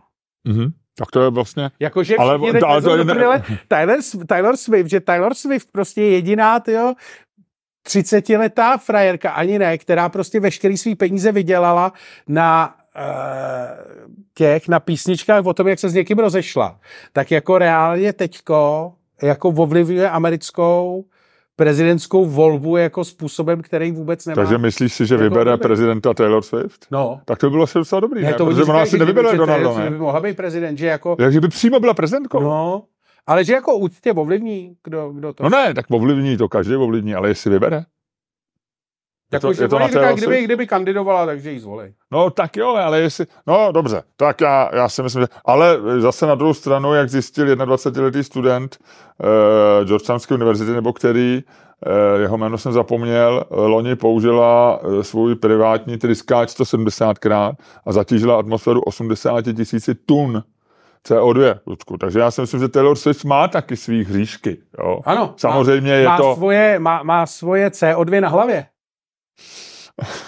[0.47, 0.71] Mm-hmm.
[0.97, 1.71] Tak to je vlastně...
[1.79, 3.03] Jakože ale, ale to je...
[3.05, 3.43] Ne...
[3.67, 6.93] Taylor, Taylor Swift, že Taylor Swift prostě je jediná, tyjo,
[7.87, 11.93] 30-letá frajerka, ani ne, která prostě veškerý svý peníze vydělala
[12.27, 12.75] na
[14.33, 16.79] těch, na písničkách o tom, jak se s někým rozešla.
[17.13, 21.05] Tak jako reálně teďko jako ovlivňuje americkou
[21.55, 24.35] prezidentskou volbu jako způsobem, který vůbec nemá.
[24.35, 25.61] Takže myslíš si, že jako vybere vůbec.
[25.61, 26.85] prezidenta Taylor Swift?
[26.91, 27.21] No.
[27.25, 28.27] Tak to bylo asi docela dobrý, ne?
[28.27, 28.33] ne?
[28.33, 29.89] To Protože ona asi nevybere Donalda, ne?
[29.89, 31.15] by mohla být prezident, že jako...
[31.15, 32.39] Takže by přímo byla prezidentkou.
[32.39, 32.83] No,
[33.27, 35.43] ale že jako určitě ovlivní, kdo, kdo to...
[35.43, 37.83] No ne, tak ovlivní to, každý ovlivní, ale jestli vybere.
[39.31, 41.93] Jako, je to, je to na říká, kdyby, kdyby kandidovala, takže ji zvolí.
[42.11, 46.25] No tak jo, ale jestli, no dobře, tak já, já si myslím, že, ale zase
[46.25, 51.43] na druhou stranu, jak zjistil 21-letý student uh, Georgetownské univerzity, nebo který,
[52.15, 57.53] uh, jeho jméno jsem zapomněl, loni použila uh, svůj privátní tryskáč 170krát
[57.85, 60.43] a zatížila atmosféru 80 tisíci tun
[61.07, 61.97] CO2, Ludku.
[61.97, 64.57] Takže já si myslím, že Taylor Swift má taky svých hříšky.
[64.79, 64.99] Jo.
[65.05, 65.33] Ano.
[65.37, 66.35] Samozřejmě má, je má to...
[66.35, 68.65] Svoje, má, má svoje CO2 na hlavě.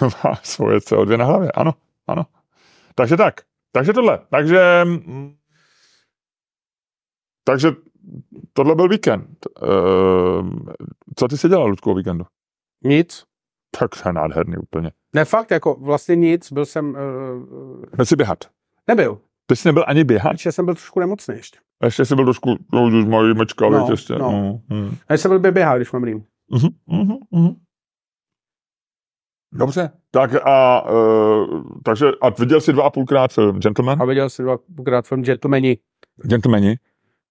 [0.24, 1.74] má svoje CO2 na hlavě, ano,
[2.06, 2.26] ano.
[2.94, 3.40] Takže tak,
[3.72, 5.34] takže tohle, takže mm,
[7.44, 7.72] takže
[8.52, 9.46] tohle byl víkend.
[9.62, 10.50] Uh,
[11.16, 12.24] co ty si dělal, Ludku, o víkendu?
[12.84, 13.24] Nic.
[13.78, 14.92] Tak to je nádherný úplně.
[15.14, 16.90] Ne, fakt, jako vlastně nic, byl jsem...
[16.90, 18.44] Uh, Byl jsi běhat?
[18.86, 19.18] Nebyl.
[19.46, 20.32] Ty jsi nebyl ani běhat?
[20.32, 21.58] Ještě jsem byl trošku nemocný ještě.
[21.84, 24.14] Ještě jsi byl trošku, no, už mají mečka, no, ještě.
[24.14, 24.60] No.
[24.68, 24.96] Mm, mm.
[25.08, 26.24] Já jsem byl běhat, když mám rým.
[26.52, 27.56] Uh-huh, uh-huh, uh-huh.
[29.52, 34.02] Dobře, tak a, uh, takže, a viděl jsi dva a půlkrát film Gentleman?
[34.02, 35.78] A viděl jsi dva a půlkrát film Gentlemani.
[36.16, 36.78] Gentlemani?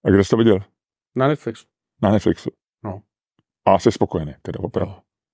[0.06, 0.60] A kde jsi to viděl?
[1.16, 1.66] Na Netflixu.
[2.02, 2.50] Na Netflixu.
[2.84, 3.02] No.
[3.66, 4.94] A jsi spokojený, teda opravdu.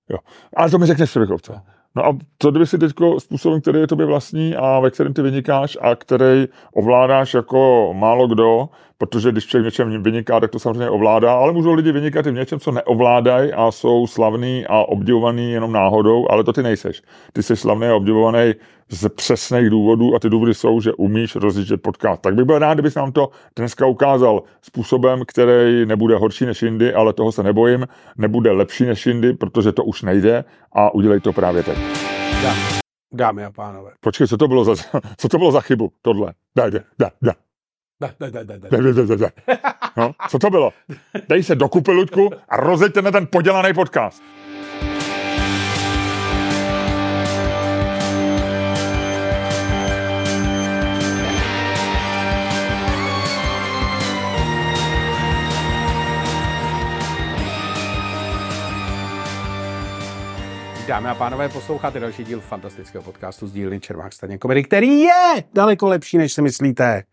[0.10, 0.18] Jo.
[0.56, 1.62] Ale to mi řekneš, Šebechovce.
[1.96, 5.22] No a co kdyby si teď způsobem, který je tobě vlastní a ve kterém ty
[5.22, 10.60] vynikáš a který ovládáš jako málo kdo, protože když člověk v něčem vyniká, tak to
[10.60, 14.78] samozřejmě ovládá, ale můžou lidi vynikat i v něčem, co neovládají a jsou slavný a
[14.78, 17.02] obdivovaný jenom náhodou, ale to ty nejseš.
[17.34, 18.54] Ty jsi slavný a obdivovaný
[18.90, 22.22] z přesných důvodů a ty důvody jsou, že umíš rozjíždět podcast.
[22.22, 26.94] Tak bych byl rád, kdybys nám to dneska ukázal způsobem, který nebude horší než jindy,
[26.94, 31.34] ale toho se nebojím, nebude lepší než jindy, protože to už nejde a udělej to
[31.34, 31.78] právě teď.
[32.44, 32.54] Dá.
[33.14, 33.92] Dámy a pánové.
[34.00, 34.76] Počkej, co to bylo za,
[35.18, 36.34] co to bylo za chybu, tohle?
[36.58, 37.47] Daj, daj, daj, daj.
[38.02, 38.58] Da, da, da, da,
[39.16, 39.30] da.
[39.98, 40.74] No, co to bylo?
[41.30, 44.24] Dej se do Luďku, a rozeďte na ten podělaný podcast.
[60.88, 65.44] Dámy a pánové, posloucháte další díl fantastického podcastu z dílny Čermák Staně komedy, který je
[65.54, 67.04] daleko lepší, než si myslíte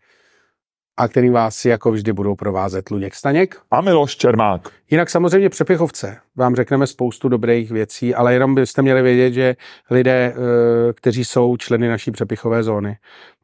[0.97, 3.55] a který vás si jako vždy budou provázet Luděk Staněk.
[3.71, 4.69] A Miloš Čermák.
[4.91, 6.17] Jinak samozřejmě přepichovce.
[6.35, 9.55] Vám řekneme spoustu dobrých věcí, ale jenom byste měli vědět, že
[9.89, 12.97] lidé, eh, kteří jsou členy naší přepichové zóny,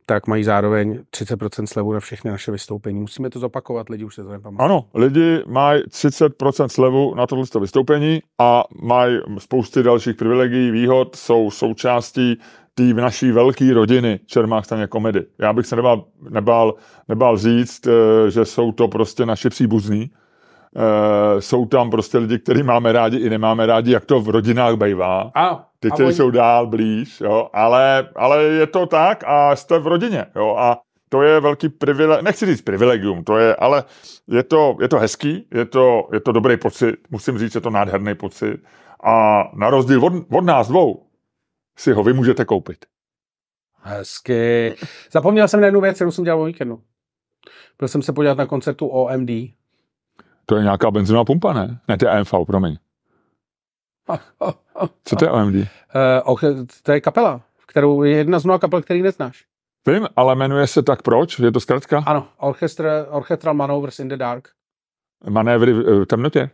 [0.05, 2.99] tak mají zároveň 30% slevu na všechny naše vystoupení.
[2.99, 4.65] Musíme to zopakovat, lidi už se to nepamatují.
[4.65, 11.51] Ano, lidi mají 30% slevu na tohle vystoupení a mají spousty dalších privilegií, výhod, jsou
[11.51, 12.39] součástí
[12.75, 15.25] té naší velké rodiny Čermák staně komedy.
[15.39, 16.73] Já bych se nebál, nebál,
[17.07, 20.12] nebál říct, eh, že jsou to prostě naši příbuzní.
[20.75, 24.75] Eh, jsou tam prostě lidi, který máme rádi i nemáme rádi, jak to v rodinách
[24.75, 25.31] bývá.
[25.36, 26.13] A, Ty, kteří oni...
[26.13, 30.77] jsou dál blíž, jo, ale, ale je to tak a jste v rodině, jo, a
[31.10, 33.84] to je velký privilegium, nechci říct privilegium, to je, ale
[34.27, 37.69] je to, je to hezký, je to, je to dobrý pocit, musím říct, je to
[37.69, 38.63] nádherný pocit
[39.03, 41.03] a na rozdíl od, od nás dvou,
[41.82, 42.86] si ho vy můžete koupit.
[43.82, 44.76] Hezky.
[45.12, 46.82] Zapomněl jsem na jednu věc, kterou jsem dělal o víkendu.
[47.80, 49.30] Byl jsem se podívat na koncertu OMD.
[50.46, 51.80] To je nějaká benzinová pumpa, ne?
[51.88, 52.78] Ne, to je AMV, promiň.
[55.04, 55.56] Co to je OMD?
[55.56, 55.62] Uh,
[56.44, 59.46] eh, to je kapela, kterou je jedna z mnoha kapel, který neznáš.
[59.88, 61.39] Vím, ale jmenuje se tak proč?
[61.39, 62.04] Je to zkrátka?
[62.06, 64.50] Ano, Orchestra, Orchestral Manovers in the Dark.
[65.30, 66.50] Manévry v temnotě?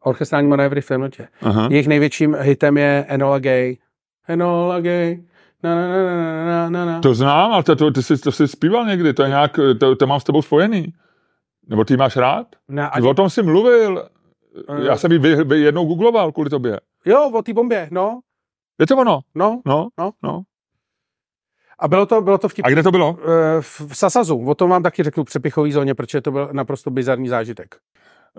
[0.00, 1.28] Orchestrální manévry v temnotě.
[1.42, 1.68] Aha.
[1.70, 3.76] Jejich největším hitem je Enola Gay.
[4.28, 5.24] Enola Gay.
[5.62, 7.00] Na, na, na, na, na, na.
[7.00, 9.96] To znám, ale to, to, ty jsi, to jsi zpíval někdy, to je nějak, to,
[9.96, 10.92] to mám s tebou spojený.
[11.68, 12.46] Nebo ty máš rád?
[12.68, 13.08] Ne, ani...
[13.08, 14.08] O tom jsi mluvil.
[14.82, 15.20] Já jsem ji
[15.54, 16.80] jednou googloval kvůli tobě.
[17.04, 18.20] Jo, o té bombě, no.
[18.80, 19.20] Je to ono?
[19.34, 19.60] No.
[19.66, 20.42] No, no, no.
[21.78, 22.68] A bylo to, bylo to vtipné.
[22.68, 23.18] A kde to bylo?
[23.22, 26.48] Eh, v, v Sasazu, o tom vám taky řeknu v přepichové zóně, protože to byl
[26.52, 27.76] naprosto bizarní zážitek.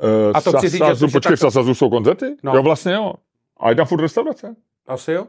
[0.03, 2.35] Uh, A to chci říct, že- Sasazu, že počkej, v Sasazu jsou koncerty?
[2.43, 2.55] No.
[2.55, 3.13] Jo, vlastně jo.
[3.59, 4.55] A je tam furt restaurace?
[4.87, 5.27] Asi jo?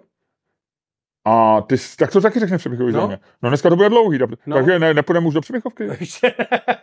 [1.25, 3.01] A ty, tak to taky řekne v přepichový No.
[3.01, 3.19] zóně.
[3.43, 4.27] No dneska to bude dlouhý, no.
[4.47, 4.57] No.
[4.57, 5.85] takže ne, nepůjdeme už do přepichovky.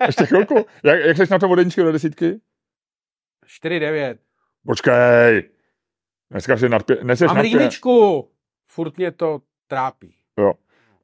[0.06, 0.65] Ještě chvilku.
[0.84, 2.39] Jak, jak jsi na tom od jedničky do desítky?
[3.63, 4.17] 4-9.
[4.65, 5.49] Počkej.
[6.32, 7.04] Dneska jsi nad pět.
[7.04, 7.80] Neseš Mám nad pět.
[8.67, 10.15] Furt mě to trápí.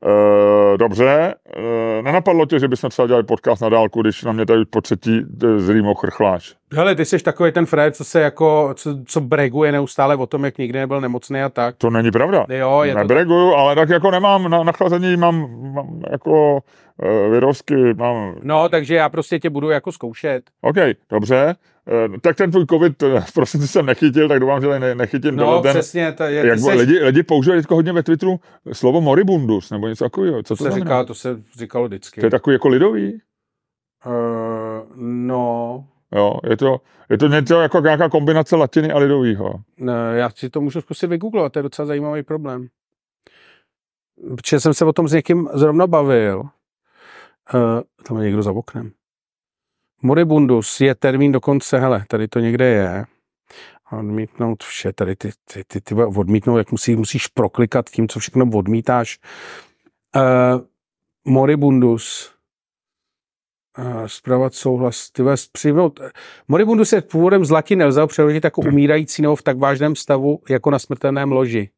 [0.05, 4.45] Uh, dobře, uh, nenapadlo tě, že bychom třeba dělali podcast na dálku, když na mě
[4.45, 6.53] tady po třetí eh, z Rýmou chrchláš.
[6.73, 10.45] Hele, ty jsi takový ten Fred, co se jako, co, co breguje neustále o tom,
[10.45, 11.75] jak nikdy nebyl nemocný a tak.
[11.77, 12.45] To není pravda.
[12.49, 12.99] Jo, je to.
[12.99, 16.59] Nebreguju, ale tak jako nemám na nachlazení, mám, mám jako
[17.31, 20.41] virovsky, mám No, takže já prostě tě budu jako zkoušet.
[20.61, 20.75] OK,
[21.09, 21.55] dobře.
[21.89, 25.35] Eh, Tak ten tvůj covid eh, v prosinci jsem nechytil, tak doufám, že ne, nechytím
[25.35, 25.71] No, ten.
[25.73, 26.11] přesně.
[26.11, 28.39] To je, Jak ty seš, lidi, lidi používají teďko hodně ve Twitteru
[28.73, 30.43] slovo moribundus, nebo něco takového.
[30.43, 30.85] Co to to, se znamená?
[30.85, 32.19] říká, to se říkalo vždycky.
[32.21, 33.21] To je takový jako lidový?
[34.05, 34.11] Uh,
[35.01, 39.53] no, Jo, je to, je to něco jako nějaká kombinace latiny a lidovýho.
[39.77, 42.67] ne, já si to můžu zkusit vygooglovat, to je docela zajímavý problém.
[44.35, 46.43] Protože jsem se o tom s někým zrovna bavil.
[47.53, 48.91] Uh, tam je někdo za oknem.
[50.01, 53.05] Moribundus je termín dokonce, hele, tady to někde je.
[53.91, 58.49] Odmítnout vše, tady ty, ty, ty, ty odmítnout, jak musí, musíš proklikat tím, co všechno
[58.53, 59.19] odmítáš.
[60.15, 60.61] Uh,
[61.25, 62.33] moribundus.
[63.77, 65.11] Uh, zpravovat souhlas.
[65.11, 65.99] Ty vole, přijmout.
[66.47, 70.71] Moribundus je původem z latiny, nelze přeložit jako umírající nebo v tak vážném stavu, jako
[70.71, 71.69] na smrtelném loži.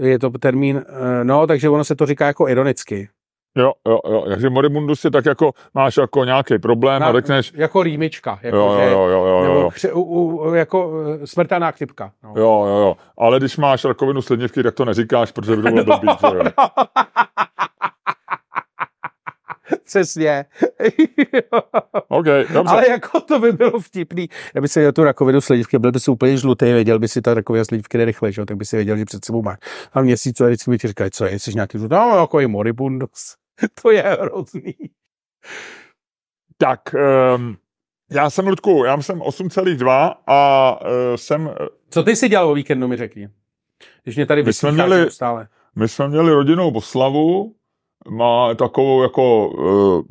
[0.00, 0.84] Je to termín,
[1.22, 3.08] no, takže ono se to říká jako ironicky.
[3.56, 4.24] Jo, jo, jo.
[4.28, 8.38] Takže moribundus je tak jako, máš jako nějaký problém a Na- řekneš, Jako rýmička.
[8.42, 9.70] Jako, jo, jo, jo, jo, jo, Nebo jo.
[9.70, 12.12] kře, u, u, jako eh, smrtelná chřipka.
[12.22, 12.32] No.
[12.36, 12.96] Jo, jo, jo.
[13.18, 16.44] Ale když máš rakovinu slednivky, tak to neříkáš, protože by to bylo blbý, že jo.
[19.84, 20.44] Přesně.
[22.08, 22.72] OK, dobře.
[22.74, 24.28] Ale jako to by bylo vtipný.
[24.52, 27.34] Kdyby si měl tu rakovinu sledivky, byl by si úplně žlutý, věděl by si ta
[27.34, 28.40] rakovina sledivky jde rychle, že?
[28.40, 29.58] jo, tak by si věděl, že před sebou máš.
[29.92, 32.48] A měsíc a vždycky by ti říkali, co je, jsi nějaký žlutý, no jako je
[32.48, 33.34] moribundus.
[33.82, 34.74] to je hrozný.
[36.58, 36.80] Tak,
[37.36, 37.56] um,
[38.10, 41.50] já jsem, Ludku, já jsem 8,2 a uh, jsem,
[41.90, 43.28] Co ty si dělal o víkendu, mi řekni.
[44.04, 45.48] Když mě tady My jsme vyslycháš měli- stále.
[45.76, 47.54] my jsme měli rodinnou oslavu,
[48.10, 50.02] má takovou jako, uh,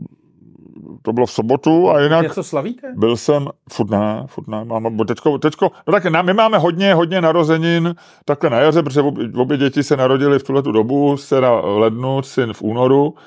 [1.02, 2.94] to bylo v sobotu a jinak Něco slavíte?
[2.96, 6.58] byl jsem, furt ne, furt ne, máme, bo teďko, teďko, no tak na, my máme
[6.58, 11.18] hodně, hodně narozenin takhle na jaře, protože obě, obě děti se narodily v tuhle dobu,
[11.18, 13.22] dcera v lednu, syn v únoru, e,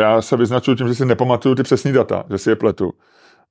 [0.00, 2.92] já se vyznačuju tím, že si nepamatuju ty přesní data, že si je pletu.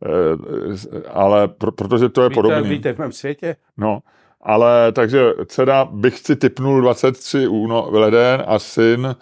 [0.06, 2.70] E, ale pro, protože to je Víte, podobný.
[2.70, 3.56] víte v mém světě?
[3.78, 4.00] No,
[4.42, 9.16] ale takže dcera bych si typnul 23 úno, leden a syn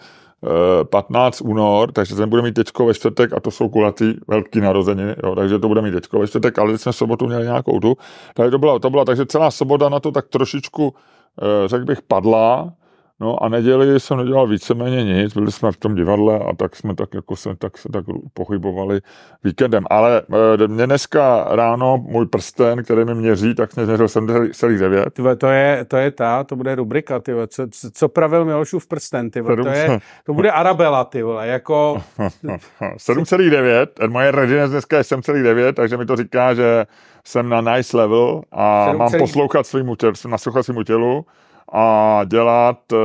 [0.44, 4.60] eh, 15 únor, takže ten bude mít teďko ve čtvrtek a to jsou kulatý velký
[4.60, 7.44] narozeniny, jo, takže to bude mít teďko ve čtvrtek, ale teď jsme v sobotu měli
[7.44, 7.96] nějakou tu,
[8.34, 10.94] takže to byla, to byla, takže celá sobota na to tak trošičku,
[11.42, 12.72] eh, řekl bych, padla,
[13.22, 16.94] No a neděli jsem nedělal víceméně nic, byli jsme v tom divadle a tak jsme
[16.94, 18.04] tak jako se, tak, se tak
[18.34, 19.00] pochybovali
[19.44, 19.84] víkendem.
[19.90, 20.22] Ale
[20.64, 25.10] e, mě dneska ráno můj prsten, který mi měří, tak mě měřil 7,9.
[25.10, 29.30] Tyve, to, je, to je ta, to bude rubrika, tyve, co, co, pravil Milošův prsten,
[29.30, 35.72] tyve, to, je, to bude Arabela, ty vole, jako, 7,9, moje readiness dneska je 7,9,
[35.72, 36.86] takže mi to říká, že
[37.24, 38.96] jsem na nice level a 7,9.
[38.96, 41.26] mám poslouchat svýmu tělu, naslouchat svýmu tělu
[41.72, 42.98] a dělat uh,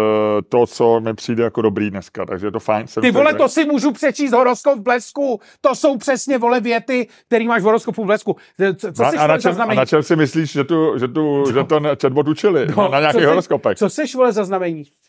[0.49, 2.85] to, co mi přijde jako dobrý dneska, takže je to fajn.
[3.01, 7.47] ty vole, to si můžu přečíst horoskop v blesku, to jsou přesně, vole, věty, který
[7.47, 8.35] máš v horoskopu v blesku.
[8.77, 11.07] Co, co a, jsi, a, na čem, a na čem si myslíš, že, tu, že,
[11.07, 12.67] tu, že to chatbot učili?
[12.75, 13.77] No, na, na co nějakých jsi- horoskopech.
[13.77, 14.83] Co seš, vole, zaznamení?
[14.83, 15.06] Eh,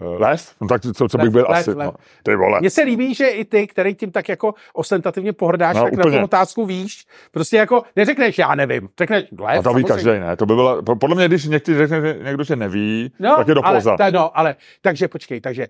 [0.00, 0.54] Les?
[0.60, 1.70] No tak co, co bych Lev, byl lev, asi.
[1.70, 1.86] lev.
[1.86, 1.92] No.
[2.22, 2.60] Ty vole.
[2.60, 6.04] Mně se líbí, že i ty, který tím tak jako ostentativně pohrdáš, No, tak na
[6.04, 6.18] úplně.
[6.18, 7.04] tu otázku víš.
[7.30, 8.88] Prostě jako neřekneš, já nevím.
[8.98, 10.36] Řekneš, lev, A to ví každý, ne?
[10.36, 13.48] To by bylo, po- podle mě, když někdy řekne že někdo, že neví, No, tak
[13.48, 15.66] je do ale, ta, no, ale, takže počkej, takže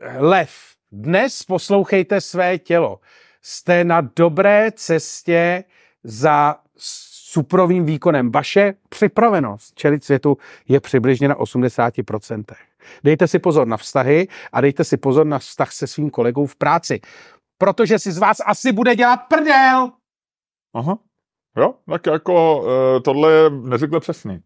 [0.00, 0.50] eh, lev,
[0.92, 2.98] dnes poslouchejte své tělo.
[3.42, 5.64] Jste na dobré cestě
[6.04, 6.56] za
[7.30, 8.32] suprovým výkonem.
[8.32, 10.36] Vaše připravenost čelit světu
[10.68, 12.44] je přibližně na 80%.
[13.04, 16.56] Dejte si pozor na vztahy a dejte si pozor na vztah se svým kolegou v
[16.56, 17.00] práci.
[17.58, 19.92] Protože si z vás asi bude dělat prdel.
[20.74, 20.98] Aha.
[21.56, 22.66] Jo, tak jako uh,
[23.02, 24.42] tohle je neřekle přesný.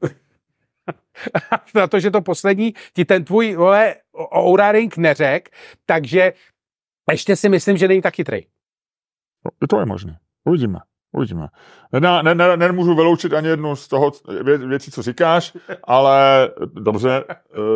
[1.74, 3.94] na to, že to poslední ti ten tvůj vole
[4.36, 5.48] Oura Ring neřek,
[5.86, 6.32] takže
[7.10, 8.46] ještě si myslím, že není tak chytrý.
[9.44, 10.18] No, to je možné.
[10.44, 10.78] Uvidíme.
[11.14, 11.48] Uvidíme.
[11.92, 17.24] Ne, ne, ne, nemůžu vyloučit ani jednu z toho vě, věcí, co říkáš, ale dobře,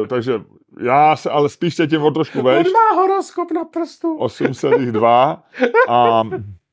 [0.01, 0.40] uh, takže
[0.81, 2.66] já se ale spíš cítím o trošku vejš.
[2.66, 4.18] On má horoskop na prstu.
[4.18, 5.38] 8,2
[5.88, 6.22] a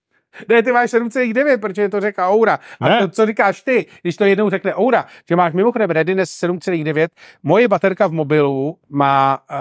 [0.50, 2.60] Ne, ty máš 7,9, protože to řekla Oura.
[2.80, 3.00] A Ne.
[3.00, 7.08] to, co říkáš ty, když to jednou řekne Oura, že máš mimochodem Readiness 7,9,
[7.44, 9.56] moje baterka v mobilu má uh,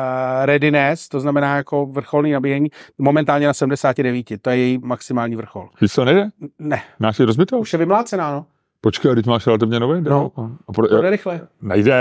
[0.46, 5.68] Readiness, to znamená jako vrcholný nabíjení, momentálně na 79, to je její maximální vrchol.
[5.80, 6.28] víš co nejde?
[6.58, 7.58] Ne, Máš ji rozbitou?
[7.58, 8.46] už je vymlácená, no.
[8.80, 10.00] Počkej, teď máš relativně nový?
[10.00, 10.30] No.
[10.68, 11.40] A pro, To jde rychle.
[11.62, 11.94] nejde.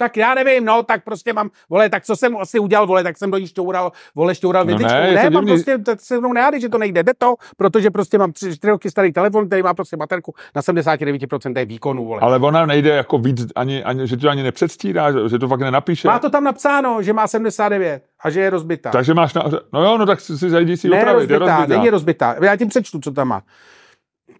[0.00, 3.18] Tak já nevím, no, tak prostě mám, vole, tak co jsem asi udělal, vole, tak
[3.18, 4.94] jsem do ní šťoural, vole, šťoural No větičkou.
[4.94, 5.56] ne, je ne, mám divný.
[5.62, 8.90] prostě, tak se mnou nehádej, že to nejde, jde to, protože prostě mám 4 roky
[8.90, 12.20] starý telefon, který má prostě baterku na 79% výkonu, vole.
[12.20, 15.60] Ale ona nejde jako víc, ani, ani, že to ani nepředstírá, že, že to fakt
[15.60, 16.08] nenapíše.
[16.08, 18.90] Má to tam napsáno, že má 79 a že je rozbitá.
[18.90, 19.44] Takže máš na...
[19.72, 21.30] No jo, no tak si, zajdi si ne, opravit.
[21.30, 21.78] je rozbitá, rozbitá.
[21.78, 22.36] není rozbitá.
[22.42, 23.42] Já ti přečtu, co tam má.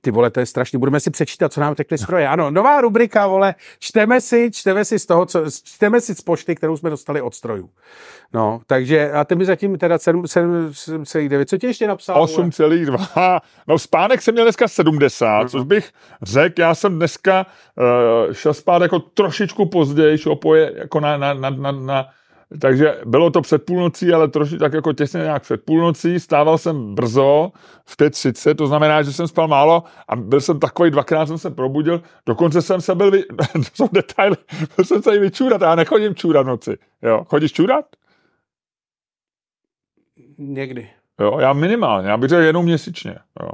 [0.00, 0.78] Ty vole, to je strašný.
[0.78, 2.28] Budeme si přečítat, co nám řekli stroje.
[2.28, 3.54] Ano, nová rubrika, vole.
[3.78, 7.34] Čteme si, čteme si z toho, co, čteme si z pošty, kterou jsme dostali od
[7.34, 7.70] strojů.
[8.32, 11.44] No, takže, a ty mi zatím teda 7,9.
[11.44, 12.26] Co ti ještě napsal?
[12.26, 12.48] vole?
[12.48, 13.40] 8,2.
[13.68, 15.90] No spánek jsem měl dneska 70, což bych
[16.22, 17.46] řekl, já jsem dneska
[18.26, 22.06] uh, šel spát jako trošičku později, opoje jako na, na, na, na, na
[22.58, 26.20] takže bylo to před půlnocí, ale troši tak jako těsně nějak před půlnocí.
[26.20, 27.52] Stával jsem brzo
[27.84, 31.50] v 5.30, to znamená, že jsem spal málo a byl jsem takový, dvakrát jsem se
[31.50, 33.24] probudil, dokonce jsem se byl, vy...
[33.52, 34.36] to jsou detaily,
[34.76, 36.78] byl jsem se i vyčůrat, já nechodím čůrat v noci.
[37.02, 37.84] Jo, chodíš čůrat?
[40.38, 40.90] Někdy.
[41.20, 43.16] Jo, já minimálně, já bych řekl jenom měsíčně.
[43.42, 43.50] Jo.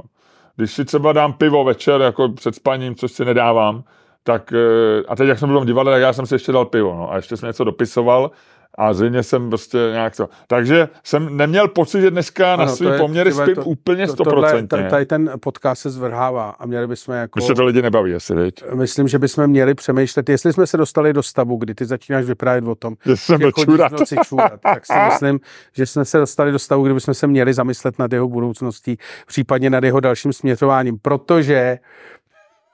[0.55, 3.83] Když si třeba dám pivo večer, jako před spaním, což si nedávám,
[4.23, 6.51] tak, eh, a teď jak jsem byl v tom divadle, tak já jsem si ještě
[6.51, 8.31] dal pivo, no, a ještě jsem něco dopisoval
[8.77, 10.29] a zřejmě jsem prostě nějak to.
[10.47, 14.07] Takže jsem neměl pocit, že dneska na Ano, svý to je- poměry spím to- úplně
[14.07, 14.83] stoprocentně.
[14.89, 17.41] Tady ten podcast se zvrhává a měli bychom jako...
[17.41, 18.63] Se to lidi nebaví, asi, viď?
[18.73, 22.67] Myslím, že bychom měli přemýšlet, jestli jsme se dostali do stavu, kdy ty začínáš vyprávět
[22.67, 25.39] o tom, Že jsem že chodíš v noci čůrat, tak si myslím,
[25.73, 29.69] že jsme se dostali do stavu, kdy bychom se měli zamyslet nad jeho budoucností, případně
[29.69, 31.77] nad jeho dalším směřováním, protože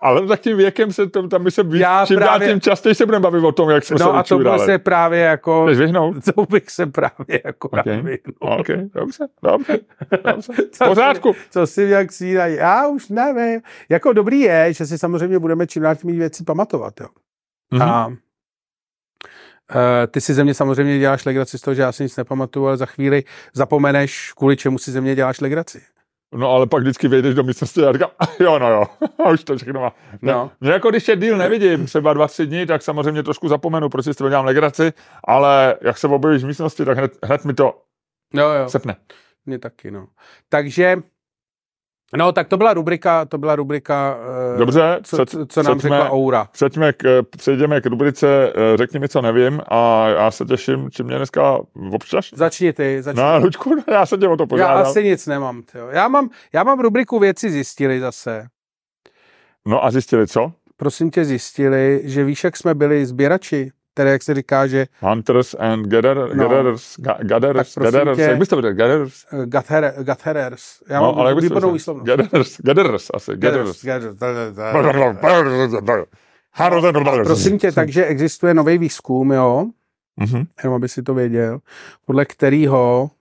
[0.04, 2.62] Ale tak tím věkem se to, tam by se víc, Já čím dál právě- tím
[2.62, 4.66] častěji se budeme bavit o tom, jak jsme se no a to vyčurali.
[4.66, 6.16] se právě jako, Chceš vyhnout?
[6.36, 8.02] to bych se právě jako Okay.
[8.02, 8.20] vyhnul.
[8.40, 9.80] OK, dobře, dobře,
[10.24, 10.54] dobře.
[10.72, 11.34] Co pořádku.
[11.34, 12.56] Si, co si jak snídají?
[12.56, 13.62] Já už nevím.
[13.90, 16.94] Jako dobrý je, že si samozřejmě budeme čím dál tím věci pamatovat.
[17.02, 17.08] Jo.
[17.72, 17.82] Mhm.
[17.82, 18.14] A uh,
[20.12, 22.78] ty si ze mě samozřejmě děláš legraci z toho, že já si nic nepamatuju, ale
[22.78, 25.82] za chvíli zapomeneš, kvůli čemu si ze mě děláš legraci.
[26.36, 28.86] No ale pak vždycky vejdeš do místnosti a říkám, jo, no jo,
[29.26, 29.96] a už to všechno má.
[30.22, 30.32] No.
[30.34, 30.52] No.
[30.62, 34.06] Mě jako když je díl nevidím, třeba dva, tři dny, tak samozřejmě trošku zapomenu, proč
[34.06, 34.94] si s dělám legraci,
[35.24, 37.82] ale jak se objevíš v místnosti, tak hned, hned mi to
[38.34, 38.96] Jo, jo, sepne.
[39.46, 40.08] mě taky, no.
[40.50, 40.98] Takže,
[42.18, 44.18] no, tak to byla rubrika, to byla rubrika,
[44.54, 46.48] uh, Dobře, co, před- co, co nám přeďme- řekla Oura.
[46.52, 51.06] Přejdeme k, přejdeme k rubrice eh, Řekni mi, co nevím a já se těším, čím
[51.06, 51.60] mě dneska
[51.92, 52.26] občas.
[52.34, 53.22] Začni ty, začni.
[53.22, 54.78] No, Luďku, já se tě o to já požádal.
[54.78, 55.62] asi nic nemám.
[55.72, 55.88] Tyjo.
[55.88, 58.48] Já, mám, já mám rubriku věci zjistili zase.
[59.68, 60.52] No a zjistili co?
[60.78, 65.54] Prosím tě zjistili, že víš, jak jsme byli sběrači, které, jak se říká, že Hunters
[65.60, 66.44] and gather, No.
[66.44, 68.74] gatherers, ga- gatherers, gatherers, tě- jak bys to viděl?
[68.74, 69.26] Gatherers?
[69.34, 70.64] uh, gather, gatherers.
[70.90, 71.40] Já No, mám ale jak
[71.74, 72.08] výslovnost.
[72.08, 73.86] Gatherers, gatherers asi, gatherers.
[73.86, 74.58] Gatherers,
[76.58, 77.28] gatherers.
[77.28, 79.66] Prosím tě, takže existuje nový výzkum, jo,
[80.18, 80.44] Mhm.
[80.64, 81.60] jenom aby si to věděl,
[82.06, 83.12] podle kterého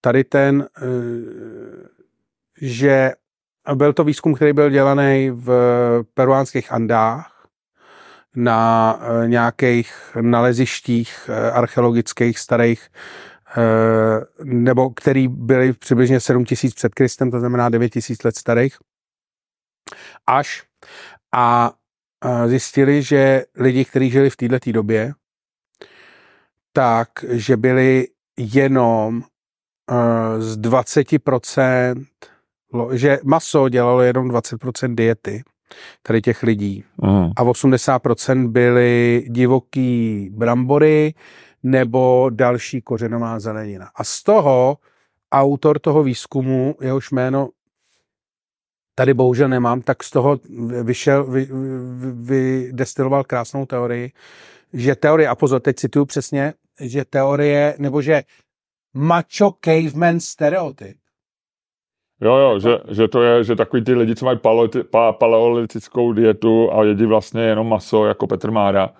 [0.00, 1.86] tady ten, eh,
[2.60, 3.12] že
[3.74, 5.50] byl to výzkum, který byl dělaný v
[6.14, 7.35] peruánských Andách
[8.36, 12.88] na eh, nějakých nalezištích eh, archeologických starých
[13.56, 18.76] eh, nebo který byly přibližně 7000 před Kristem, to znamená 9000 let starých,
[20.26, 20.64] až
[21.34, 21.72] a
[22.46, 25.12] zjistili, že lidi, kteří žili v této době,
[26.72, 29.22] tak, že byli jenom
[30.38, 32.06] z 20%,
[32.72, 35.44] lo- že maso dělalo jenom 20% diety
[36.02, 37.30] tady těch lidí Mhm.
[37.36, 41.14] a 80% byly divoký brambory
[41.62, 43.90] nebo další kořenová zelenina.
[43.94, 44.78] A z toho
[45.32, 47.48] autor toho výzkumu, jehož jméno
[48.94, 50.40] tady bohužel nemám, tak z toho
[50.82, 54.12] vyšel, vy, vy, vydestiloval krásnou teorii,
[54.72, 58.22] že teorie, a pozor, teď cituju přesně, že teorie, nebo že
[58.94, 60.96] macho caveman stereotyp.
[62.20, 66.12] Jo, jo, že, že to je, že takový ty lidi, co mají paleo- pa, paleolitickou
[66.12, 68.90] dietu a jedí vlastně jenom maso, jako Petr Mára,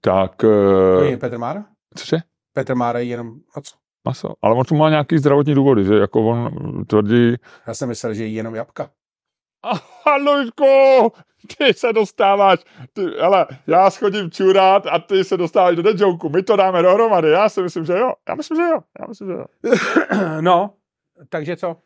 [0.00, 0.36] tak...
[0.36, 1.64] To eh, je Petr Mára?
[1.98, 2.16] Cože?
[2.52, 3.76] Petr Mára je jenom, a co?
[4.04, 4.34] Maso.
[4.42, 6.50] Ale on tu má nějaký zdravotní důvody, že jako on
[6.84, 7.34] tvrdí,
[7.66, 8.90] Já jsem myslel, že jí jenom jabka.
[10.04, 11.12] A Luďku,
[11.58, 12.58] ty se dostáváš,
[12.92, 17.30] ty, ale já schodím čurát a ty se dostáváš do dejoku, my to dáme dohromady,
[17.30, 19.44] já si myslím, že jo, já myslím, že jo, já myslím, že jo.
[20.40, 20.74] No,
[21.28, 21.76] takže co?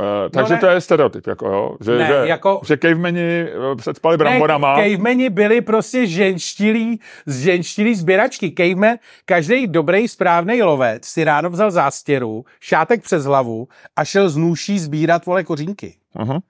[0.00, 0.60] Uh, takže ne.
[0.60, 4.76] to je stereotyp, jako jo, že, Ne, že, jako- že cavemeni eh, předspali bramborama.
[4.76, 8.50] Ne, cavemeni byli prostě ženštilí, ženštilí sběračky.
[8.50, 14.36] Caveman, každý dobrý, správný lovec si ráno vzal zástěru, šátek přes hlavu a šel z
[14.36, 15.96] nůší sbírat, vole, kořínky.
[16.16, 16.40] Uh-huh.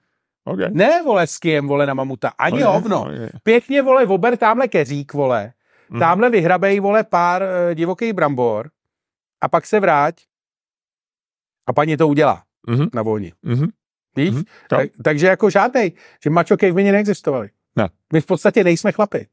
[0.45, 0.67] Okay.
[0.71, 2.31] Ne, vole, s kým, vole, na mamuta.
[2.39, 3.01] Ani Ok, hovno.
[3.01, 3.41] ok.
[3.43, 5.53] Pěkně, vole, ober tamhle keřík, vole.
[5.89, 5.99] Mhm.
[5.99, 8.69] Tamhle vyhrabej, vole, pár uh, divokých brambor
[9.41, 10.15] a pak se vrať
[11.67, 12.87] a paní to udělá Mhm.
[12.93, 13.33] na volni.
[13.43, 13.67] Mhm.
[14.15, 14.29] Víš?
[14.29, 14.43] Mhm, jo.
[14.69, 15.91] Tak, takže jako žádnej,
[16.23, 17.49] že macho cavemeni neexistovali.
[17.75, 17.89] Ne.
[18.13, 19.27] My v podstatě nejsme chlapi.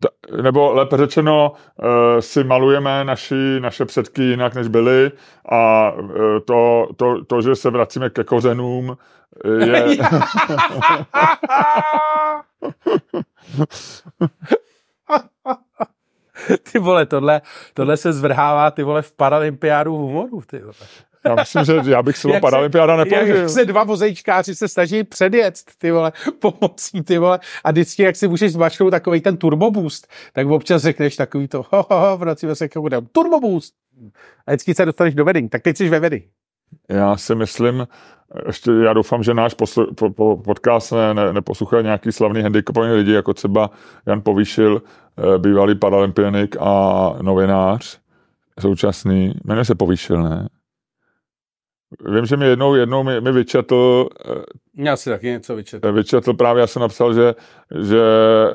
[0.00, 1.86] Ta- nebo lépe řečeno, uh,
[2.20, 5.10] si malujeme naši, naše předky jinak, než byly
[5.48, 6.10] a uh,
[6.46, 8.96] to, to, to, že se vracíme ke kořenům,
[9.44, 9.98] eh, je...
[16.72, 17.40] ty vole, tohle,
[17.74, 20.74] tohle se zvrhává, ty vole, v paralympiádu humoru, ty vole.
[21.24, 23.36] Já myslím, že já bych slovo paralympiáda nepoužil.
[23.36, 28.16] Jak se dva vozejčkáři se snaží předjet, ty vole, pomocí, ty vole, a vždycky, jak
[28.16, 32.16] si můžeš zmačknout takový ten turbo boost, tak občas řekneš takový to, ho, ho, ho,
[32.18, 33.74] vracíme se k tomu, turbo boost.
[34.46, 36.24] A vždycky se dostaneš do vedení, tak teď jsi ve vedení.
[36.88, 37.86] Já si myslím,
[38.46, 42.92] ještě já doufám, že náš posl- po, po, podcast ne, ne, neposlouchají nějaký slavný handicapovaný
[42.92, 43.70] lidi, jako třeba
[44.06, 44.82] Jan Povýšil,
[45.18, 47.98] eh, bývalý paralympionik a novinář,
[48.60, 50.48] současný, jmenuje se Povýšil, ne?
[52.14, 54.34] Vím, že mi jednou, jednou mi, mi vyčetl, eh,
[54.74, 55.92] Já si taky něco vyčetl.
[55.92, 57.34] vyčetl právě, já jsem napsal, že,
[57.80, 58.52] že e,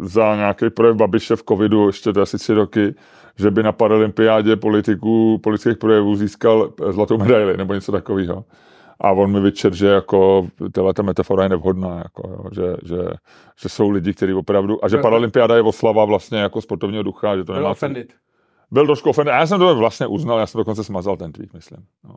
[0.00, 2.94] za nějaký projev Babiše v covidu, ještě to asi tři roky,
[3.36, 8.44] že by na paralympiádě politiků, politických projevů získal zlatou medaili nebo něco takového.
[9.00, 12.96] A on mi vyčet, že jako tahle ta metafora je nevhodná, jako, jo, že, že,
[13.62, 17.36] že, jsou lidi, kteří opravdu, a že Byl- paralympiáda je oslava vlastně jako sportovního ducha,
[17.36, 18.12] že to Byl nemá offended.
[18.70, 19.34] Byl trošku offended.
[19.34, 21.84] A já jsem to vlastně uznal, já jsem dokonce smazal ten tweet, myslím.
[22.04, 22.14] No.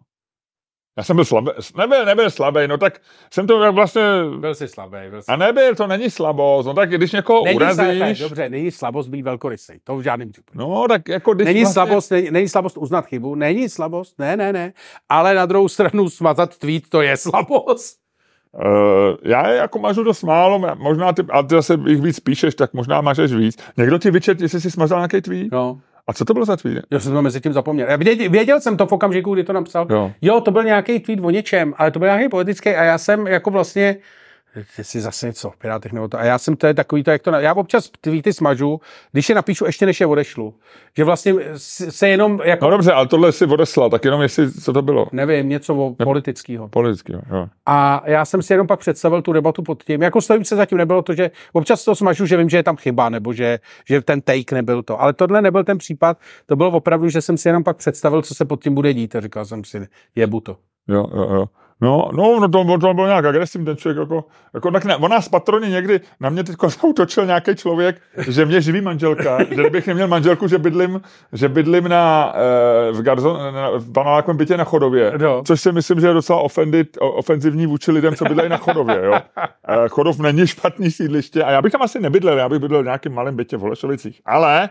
[0.98, 3.02] Já jsem byl slabý, nebyl, nebyl slabý, no tak
[3.34, 4.02] jsem to vlastně,
[4.40, 4.98] Byl jsi slabý.
[5.10, 5.32] Byl jsi...
[5.32, 9.10] a nebyl, to není slabost, no tak když někoho Není urazíš, slabý, dobře, není slabost
[9.10, 10.58] být velkorysej, to v žádném případě.
[10.60, 14.38] no tak jako když Není vlastně, slabost, není, není slabost uznat chybu, není slabost, ne,
[14.38, 14.74] ne, ne,
[15.10, 17.98] ale na druhou stranu smazat tweet, to je slabost.
[18.66, 22.56] Uh, já je jako mažu dost málo, možná ty, a ty zase jich víc píšeš,
[22.56, 23.58] tak možná mažeš víc.
[23.78, 25.52] Někdo ti vyčet, jestli jsi smazal nějaký tweet?
[25.52, 26.86] No, A co to bylo za tweet?
[26.92, 27.88] já jsem to mezi tím zapomněl.
[27.90, 29.88] Já věděl, věděl jsem to v okamžiku, kdy to napsal.
[29.90, 30.12] Jo.
[30.22, 33.28] Jo, to byl nějaký tweet o něčem, ale to byl nějaký politický a já jsem
[33.28, 33.98] jako vlastně
[34.82, 36.20] si zase něco v Pirátech nebo to.
[36.20, 38.82] A já jsem to je takový to, jak to, na- já občas tweety smažu,
[39.12, 40.54] když je napíšu ještě než je odešlu.
[40.98, 41.34] Že vlastně
[41.90, 45.08] se jenom jako, No dobře, ale tohle si odeslal, tak jenom jestli, co to bylo?
[45.12, 46.68] nevím, něco o politického.
[46.68, 47.48] Politicky, jo, jo.
[47.66, 50.02] A já jsem si jenom pak představil tu debatu pod tím.
[50.02, 52.76] Jako stojím se zatím nebylo to, že občas to smažu, že vím, že je tam
[52.78, 55.02] chyba, nebo že, že ten take nebyl to.
[55.02, 58.36] Ale tohle nebyl ten případ, to bylo opravdu, že jsem si jenom pak představil, co
[58.36, 59.16] se pod tím bude dít.
[59.16, 60.58] A říkal jsem si, jebu to.
[60.88, 61.46] Jo, jo, jo.
[61.84, 65.12] No, no, no to, to byl nějak agresivní ten člověk, jako, jako tak ne, on
[65.12, 69.88] nás patroni někdy, na mě teď zautočil nějaký člověk, že mě živí manželka, že kdybych
[69.88, 71.02] neměl manželku, že bydlím,
[71.34, 75.44] že bydlím na, eh, v, Garzon, na, v panelákovém bytě na Chodově, No.
[75.44, 79.14] což si myslím, že je docela offended, ofenzivní vůči lidem, co bydlejí na Chodově, jo.
[79.68, 82.86] Eh, Chodov není špatný sídliště a já bych tam asi nebydlel, já bych bydlel v
[82.86, 84.70] nějakém malém bytě v Holešovicích, ale,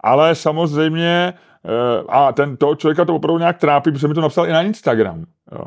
[0.00, 1.34] ale samozřejmě,
[1.64, 4.62] eh, a ten toho člověka to opravdu nějak trápí, protože mi to napsal i na
[4.62, 5.64] Instagram, jo.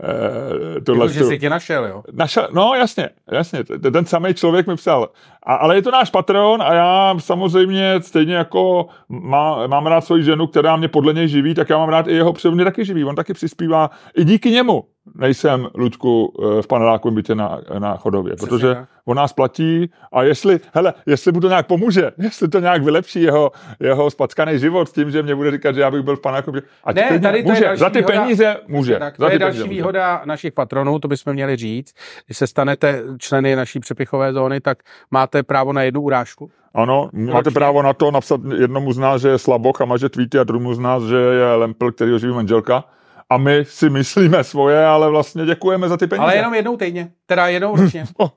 [0.00, 2.02] Eh, tohle Jako, že jsi tě našel, jo.
[2.12, 5.08] Našel, no jasně, jasně, ten samý člověk mi psal.
[5.42, 10.22] A, ale je to náš patron a já samozřejmě stejně jako má, mám rád svoji
[10.22, 12.84] ženu, která mě podle něj živí, tak já mám rád i jeho, protože mě taky
[12.84, 13.90] živí, on taky přispívá.
[14.16, 14.84] I díky němu
[15.14, 18.88] nejsem, Luďku, eh, v panelákovém bytě na, na chodově, Přesně protože tak.
[19.04, 23.22] on nás platí a jestli, hele, jestli mu to nějak pomůže, jestli to nějak vylepší
[23.22, 23.50] jeho,
[23.80, 26.54] jeho spackaný život s tím, že mě bude říkat, že já bych byl v panelákovém
[26.54, 28.20] bytě, ať Ne, tady to je může, další za ty výhoda.
[28.20, 28.98] peníze může.
[28.98, 29.68] Tak za to je peníze další může.
[29.70, 31.94] výhoda našich patronů, to bychom měli říct.
[32.26, 34.78] Když se stanete členy naší přepichové zóny, tak
[35.10, 36.50] máte právo na jednu urážku.
[36.74, 37.50] Ano, máte Ročně.
[37.50, 40.74] právo na to napsat jednomu z nás, že je slaboch a maže tweety a druhému
[40.74, 42.84] z nás, že je lempl, který ho živí manželka.
[43.32, 46.22] A my si myslíme svoje, ale vlastně děkujeme za ty peníze.
[46.22, 48.04] Ale jenom jednou týdně, teda jednou ročně.
[48.16, 48.28] Oh,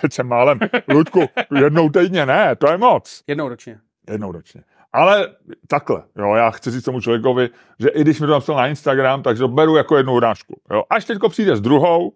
[0.00, 0.58] teď jsem- málem.
[0.88, 1.20] Ludku,
[1.60, 3.22] jednou týdně ne, to je moc.
[3.26, 3.78] Jednou ročně.
[4.10, 4.64] Jednou ročně.
[4.92, 5.28] Ale
[5.68, 7.48] takhle, jo, já chci říct tomu člověkovi,
[7.80, 10.60] že i když mi to napsal na Instagram, takže to beru jako jednu urážku.
[10.72, 10.82] Jo.
[10.90, 12.12] Až teďko přijde s druhou,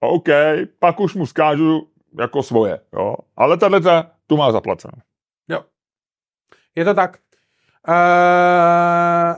[0.00, 0.28] OK,
[0.78, 1.88] pak už mu skážu
[2.20, 3.14] jako svoje, jo.
[3.36, 3.80] Ale tahle
[4.26, 4.98] tu má zaplacenou.
[5.48, 5.64] Jo.
[6.74, 7.18] Je to tak.
[7.88, 9.34] Uh,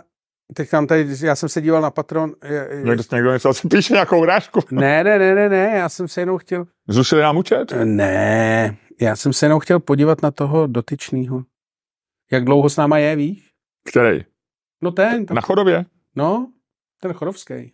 [0.55, 2.32] Teď tam tady, já jsem se díval na Patron.
[2.44, 4.61] Je, je, Někdo, někdo něco si píše nějakou hrášku.
[4.70, 7.72] ne, ne, ne, ne, ne, já jsem se jenom chtěl, Zrušili nám účet?
[7.84, 11.44] ne, já jsem se jenom chtěl podívat na toho dotyčného.
[12.32, 13.51] Jak dlouho s náma je, víš?
[13.88, 14.20] Který?
[14.82, 15.84] No ten, Na chodově?
[16.16, 16.53] no,
[17.01, 17.72] ten Chorovský.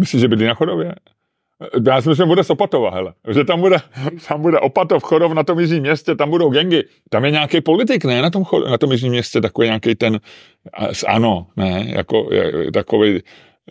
[0.00, 0.94] Myslíš, že bydlí na chodově?
[1.86, 3.12] Já si myslím, že bude z Opatova, hele.
[3.28, 3.76] Že tam bude,
[4.28, 6.84] tam bude Opatov, Chodov na tom jižním městě, tam budou gengy.
[7.10, 8.22] Tam je nějaký politik, ne?
[8.22, 10.20] Na tom, na tom jižním městě, takový nějaký ten,
[10.74, 11.84] a- s ano, ne?
[11.88, 13.20] Jako, je, takový,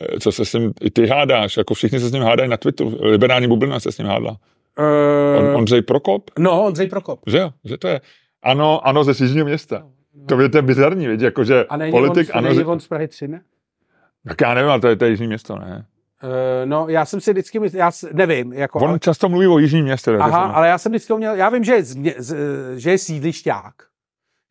[0.01, 2.57] eh, co se s ním, i ty hádáš, jako všichni se s ním hádají na
[2.57, 2.97] Twitteru.
[3.01, 4.37] Liberální bublina se s ním hádla.
[5.39, 7.19] On, Uh, Ondřej Prokop, no, Ondřej Prokop.
[7.27, 7.49] že jo?
[7.65, 8.01] Že to je,
[8.43, 9.83] ano, ano, ze jižního města.
[10.27, 12.87] To je to je bizarní, víš, jakože A není politik, on, ano, není on z
[12.87, 13.41] Prahy 3, ne?
[14.27, 15.85] tak já nevím, ale to je, to je jižní město, ne?
[16.23, 16.29] Uh,
[16.65, 19.83] no, já jsem si vždycky myslel, já nevím, jako, On ale, často mluví o jižním
[19.85, 20.11] městě.
[20.19, 21.83] aha, jsem- ale já jsem vždycky měl, já vím, že je,
[22.75, 23.73] že je sídlišťák.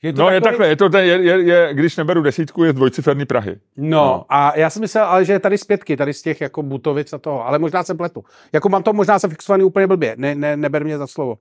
[0.03, 3.25] Že No je takhle, je to, ten- je, je, je, když neberu desítku, je dvojciferný
[3.25, 3.57] Prahy.
[3.77, 4.25] No, No.
[4.29, 7.13] a já jsem myslel, ale že je tady z pětky, tady z těch jako Butovic
[7.13, 8.25] a toho, ale možná jsem pletu.
[8.53, 11.35] Jako mám to možná jsem fixovaný úplně blbě, ne, ne, neber mě za slovo.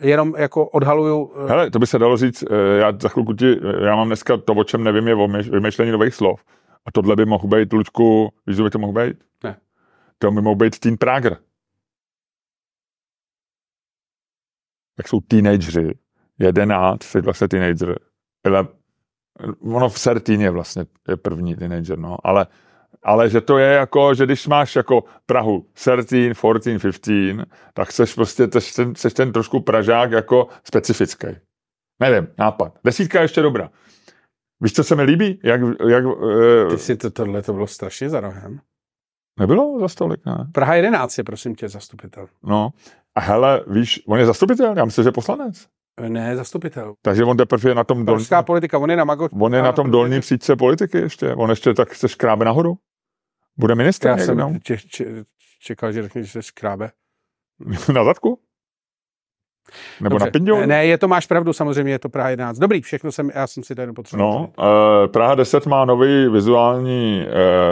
[0.00, 3.56] Jenom jako odhaluju, eh, Hele, to by se dalo říct, eh, já za chvilku ti,
[3.62, 6.40] eh, já mám dneska to, o čem nevím, je o myš- vymýšlení nových slov.
[6.86, 9.16] A tohle by mohl být, Luďku, víš, by to mohl být?
[9.44, 9.60] Ne.
[10.18, 11.36] To by mohl být teen Prager.
[14.98, 15.98] Jak jsou teenageři,
[16.38, 17.98] jedenáct, teď vlastně teenager,
[18.44, 18.68] ale
[19.60, 22.46] ono v 13 je vlastně je první teenager, no, ale,
[23.02, 28.14] ale že to je jako, že když máš jako Prahu 13, 14, 15, tak seš
[28.14, 31.26] prostě, seš ten, seš ten trošku Pražák jako specifický.
[32.00, 32.78] Nevím, nápad.
[32.84, 33.70] Desítka je ještě dobrá.
[34.60, 35.40] Víš, co se mi líbí?
[35.44, 36.04] Jak, jak,
[36.68, 38.60] ty uh, si to, tohle to bylo strašně za rohem.
[39.40, 40.46] nebylo za stolik, ne?
[40.52, 42.28] Praha 11 je, prosím tě, zastupitel.
[42.42, 42.70] No.
[43.14, 45.66] A hele, víš, on je zastupitel, já myslím, že je poslanec.
[46.00, 46.94] Eh, Ne, zastupitel.
[47.02, 49.28] Takže on teprve je na tom dolním, Pražská politika, on je na Mago...
[49.40, 51.34] on je na tom dolním příčce politiky ještě.
[51.34, 52.78] On ještě tak se škrábe nahoru.
[53.56, 54.22] Bude ministr Já no?
[54.24, 54.76] jsem če,
[55.60, 56.90] čekal, že řekne, že se škrábe.
[57.94, 58.40] na zadku?
[60.00, 60.26] Nebo Dobře.
[60.26, 60.56] na pindu?
[60.56, 62.58] Ne, ne, je to, máš pravdu, samozřejmě je to Praha 11.
[62.58, 64.32] Dobrý, všechno jsem, já jsem si to jenom potřeboval.
[64.32, 67.26] No, uh, Praha 10 má nový vizuální,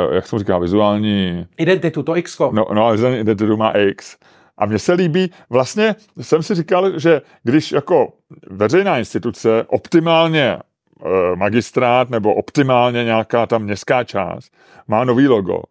[0.08, 2.38] uh, jak se mu říká, vizuální, Identitu, to X.
[2.38, 4.16] no, no identitu má X.
[4.58, 8.12] A mně se líbí, vlastně jsem si říkal, že když jako
[8.50, 10.58] veřejná instituce optimálně
[11.04, 14.52] uh, magistrát nebo optimálně nějaká tam městská část
[14.88, 15.62] má nový logo,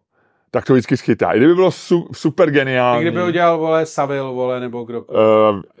[0.54, 1.32] tak to vždycky schytá.
[1.32, 3.02] I kdyby bylo su, super geniální.
[3.02, 5.02] Kdyby ho dělal, vole, Savil, vole, nebo kdo.
[5.02, 5.16] Uh,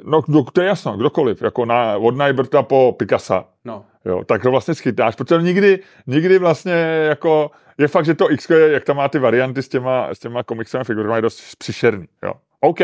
[0.04, 3.44] no, kdo, to je jasno, kdokoliv, jako na, od Najbrta po Picasa.
[3.64, 3.84] No.
[4.04, 6.72] Jo, tak to vlastně schytáš, protože nikdy, nikdy vlastně
[7.08, 10.18] jako, je fakt, že to X, je, jak tam má ty varianty s těma, s
[10.18, 12.32] těma komiksovými figurami, je dost příšerný, jo.
[12.60, 12.80] OK,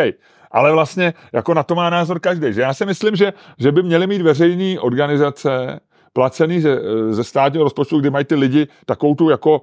[0.50, 3.82] ale vlastně jako na to má názor každý, že já si myslím, že, že by
[3.82, 5.80] měly mít veřejné organizace
[6.12, 6.80] placený ze,
[7.10, 9.62] ze státního rozpočtu, kdy mají ty lidi takovou tu jako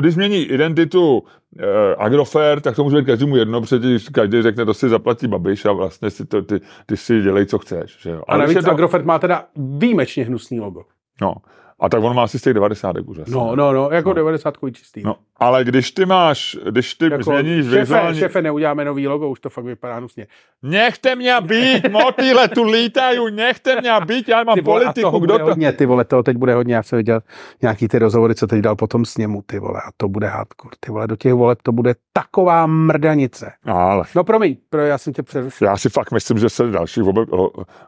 [0.00, 1.22] když změní identitu
[1.58, 5.26] eh, Agrofert, tak to může být každému jedno, protože když každý řekne, to si zaplatí
[5.26, 7.98] Babiš a vlastně si to, ty, ty si dělej, co chceš.
[8.00, 8.22] Že jo.
[8.28, 10.82] A když navíc to, Agrofert má teda výjimečně hnusný logo.
[11.20, 11.34] no,
[11.82, 13.30] a tak on má asi z těch 90 už asi.
[13.30, 14.14] No, no, no, jako No.
[14.14, 15.02] 90 čistý.
[15.02, 18.18] no, ale když ty máš, když ty jako změníš šefe, vizuální...
[18.18, 20.26] šefe, neuděláme nový logo, už to fakt vypadá hnusně.
[20.62, 25.06] Nechte mě být, motýle tu lítají, nechte mě být, já mám Ty vole, a politiku,
[25.06, 25.44] toho kdo to...
[25.44, 27.20] hodně, ty vole, toho teď bude hodně, já jsem viděl
[27.62, 30.92] nějaký ty rozhovory, co teď dal potom sněmu, ty vole, a to bude hardcore, ty
[30.92, 33.52] vole, do těch voleb to bude taková mrdanice.
[33.64, 35.66] Ale No promiň, pro, já jsem tě přerušil.
[35.68, 37.28] já si fakt myslím, že se dalších voleb,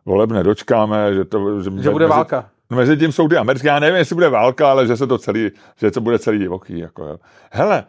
[0.06, 1.60] voleb nedočkáme, že to...
[1.60, 2.48] Že, Že bude mezi- válka.
[2.70, 5.50] Mezi tím jsou ty americké, já nevím, jestli bude válka, ale že se to celý,
[5.76, 6.78] že to bude celý divoký.
[6.78, 7.16] Jako, jo.
[7.50, 7.84] Hele,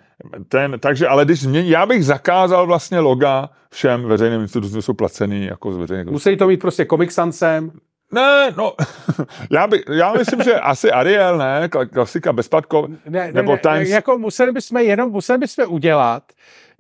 [0.50, 5.46] ten, takže, ale když změní, já bych zakázal vlastně loga všem veřejným institucím, jsou placený
[5.46, 6.12] jako z veřejných.
[6.12, 7.72] Musí to mít prostě Comic Sansem,
[8.12, 8.74] Ne, no,
[9.52, 13.58] já, by, já myslím, že asi Ariel, ne, kla- klasika bezplatko, ne, ne, nebo ne,
[13.58, 16.24] Times, jako museli bychom jenom, museli bychom udělat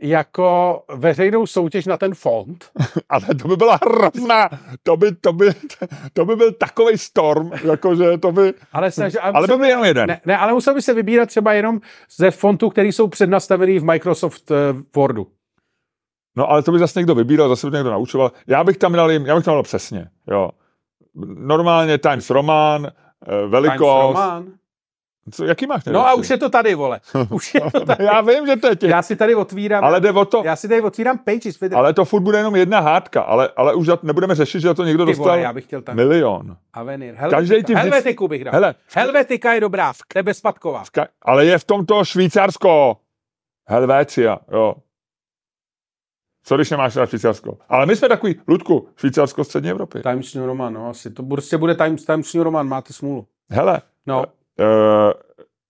[0.02, 2.66] jako veřejnou soutěž na ten fond.
[3.10, 4.50] ale to by byla hrozná,
[4.84, 5.50] to by, to by,
[6.14, 10.08] to by byl takový storm, jakože to by, Ale, snaž, ale to by jenom jeden.
[10.08, 11.82] ne, ne, ale musel by se vybírat třeba jenom
[12.18, 14.58] ze fontů, které jsou přednastavený v Microsoft uh,
[14.96, 15.28] Wordu.
[16.38, 18.32] No ale to by zase někdo vybíral, zase by někdo naučoval.
[18.48, 20.50] Já bych tam dal, jim- já bych tam dal přesně, jo.
[21.38, 22.92] Normálně Times Roman, eh,
[23.26, 24.02] Times velikost.
[24.02, 24.46] Roman.
[25.32, 26.12] Co, jaký máš No nejlepší?
[26.12, 27.00] a už je to tady, vole.
[27.30, 28.04] Už je to tady.
[28.06, 30.56] Já vím, že to je těch, Já si tady otvírám, ale jde o to, já
[30.56, 31.60] si tady otvírám pages.
[31.60, 31.76] Vidíte?
[31.76, 35.06] ale to furt bude jenom jedna hádka, ale, ale už nebudeme řešit, že to někdo
[35.06, 36.58] Ty dostal vole, já bych chtěl tam milion.
[36.74, 37.14] Avenir.
[37.16, 38.54] Helvetika, ti vždycky- Helvetiku bych dal.
[38.54, 40.84] Hele, Helvetika je dobrá, to je bezpadková.
[40.84, 42.98] Ka- ale je v tomto Švýcarsko.
[43.68, 44.76] Helvécia, jo.
[46.44, 47.58] Co když nemáš rád Švýcarsko?
[47.70, 50.02] Ale my jsme takový, Ludku, Švýcarsko střední Evropy.
[50.02, 51.10] Times New Roman, no asi.
[51.12, 53.28] To prostě bude Times, Times New Roman, máte smůlu.
[53.52, 54.24] Hele, No,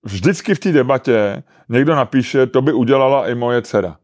[0.04, 3.98] vždycky v té debatě někdo napíše, to by udělala i moje dcera.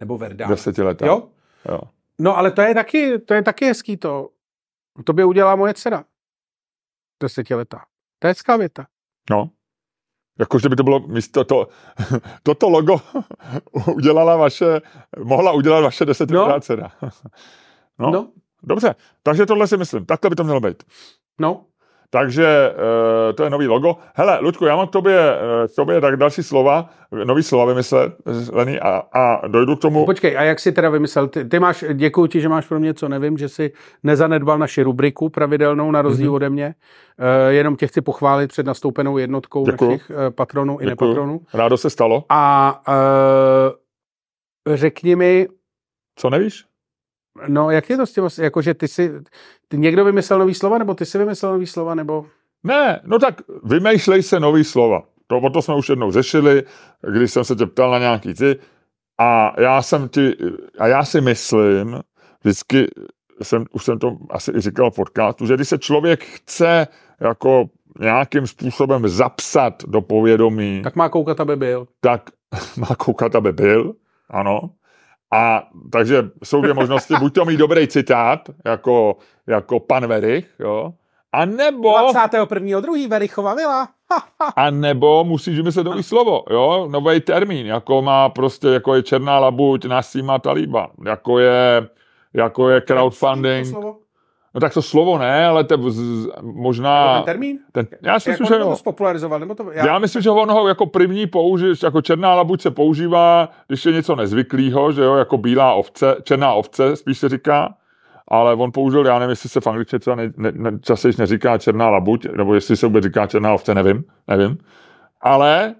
[0.00, 0.46] Nebo Verda.
[0.48, 1.06] Desetiletá.
[1.06, 1.28] Jo?
[1.68, 1.80] jo.
[2.18, 4.28] No ale to je taky, to je taky hezký to.
[5.04, 6.04] To by udělala moje dcera.
[7.22, 7.84] Desetiletá.
[8.18, 8.86] To je hezká věta.
[9.30, 9.50] No.
[10.38, 11.68] Jakože by to bylo místo to,
[12.42, 13.00] toto logo
[13.94, 14.80] udělala vaše,
[15.24, 16.60] mohla udělat vaše desetiletá No.
[16.60, 16.92] dcera.
[17.02, 17.10] No.
[17.98, 18.10] No.
[18.10, 18.32] no.
[18.62, 20.06] Dobře, takže tohle si myslím.
[20.06, 20.82] Takhle by to mělo být.
[21.40, 21.66] No.
[22.12, 23.96] Takže uh, to je nový logo.
[24.14, 25.18] Hele, Ludku, já mám k tobě,
[25.62, 26.90] uh, k tobě tak další slova,
[27.24, 30.06] nový slova vymyslený a, a dojdu k tomu.
[30.06, 31.28] Počkej, a jak jsi teda vymyslel?
[31.28, 34.82] Ty, ty máš, děkuji ti, že máš pro mě co nevím, že jsi nezanedbal naši
[34.82, 36.32] rubriku pravidelnou na rozdíl Mhm.
[36.32, 36.36] mm-hmm.
[36.36, 36.74] ode mě.
[37.18, 39.90] Uh, jenom tě chci pochválit před nastoupenou jednotkou Děkuju.
[39.90, 41.08] našich patronů i Děkuju.
[41.10, 41.40] nepatronů.
[41.54, 42.24] Rádo se stalo.
[42.28, 42.82] A
[44.68, 45.46] uh, řekni mi,
[46.16, 46.64] Co nevíš?
[47.48, 49.12] No jak je to s tím, jakože ty si,
[49.68, 52.26] ty někdo vymyslel nový slova, nebo ty si vymyslel nový slova, nebo...
[52.64, 55.02] Ne, no tak vymýšlej se nový slova.
[55.26, 56.62] To, o to jsme už jednou řešili,
[57.12, 58.56] když jsem se tě ptal na nějaký ty.
[59.18, 60.34] A já jsem ti,
[60.78, 62.00] a já si myslím,
[62.40, 62.86] vždycky
[63.42, 66.86] jsem, už jsem to asi i říkal v podcastu, že když se člověk chce
[67.20, 67.64] jako
[68.00, 71.86] nějakým způsobem zapsat do povědomí, Tak má koukat, aby byl.
[72.00, 72.30] tak
[72.76, 73.94] má koukat, aby byl,
[74.30, 74.70] ano.
[75.32, 79.16] A takže jsou dvě možnosti, buď to mít dobrý citát, jako,
[79.46, 80.92] jako pan Verich, jo,
[81.32, 82.80] a nebo, 21.
[82.80, 83.88] druhý Verichova vila.
[84.56, 89.38] A nebo musíš vymyslet nový slovo, jo, nový termín, jako má prostě, jako je černá
[89.38, 91.88] labuť, Nasima Taliban, jako je,
[92.34, 93.76] jako je crowdfunding?
[94.54, 97.58] No tak to slovo ne, ale to z, možná, ten termín?
[97.72, 98.76] ten, já si myslím, že to jo.
[98.76, 99.40] spopularizoval?
[99.40, 102.70] Nebo to, Já, já myslím, že on ho jako první použije, jako černá labuť se
[102.70, 107.74] používá, když je něco nezvyklého, že jo, jako bílá ovce, černá ovce, spíš se říká,
[108.28, 111.58] ale on použil, já nevím, jestli se v angličtině třeba ne, ne, ne, častěji neříká
[111.58, 114.58] černá labuť, nebo jestli se vůbec říká černá ovce, nevím, nevím.
[115.20, 115.74] Ale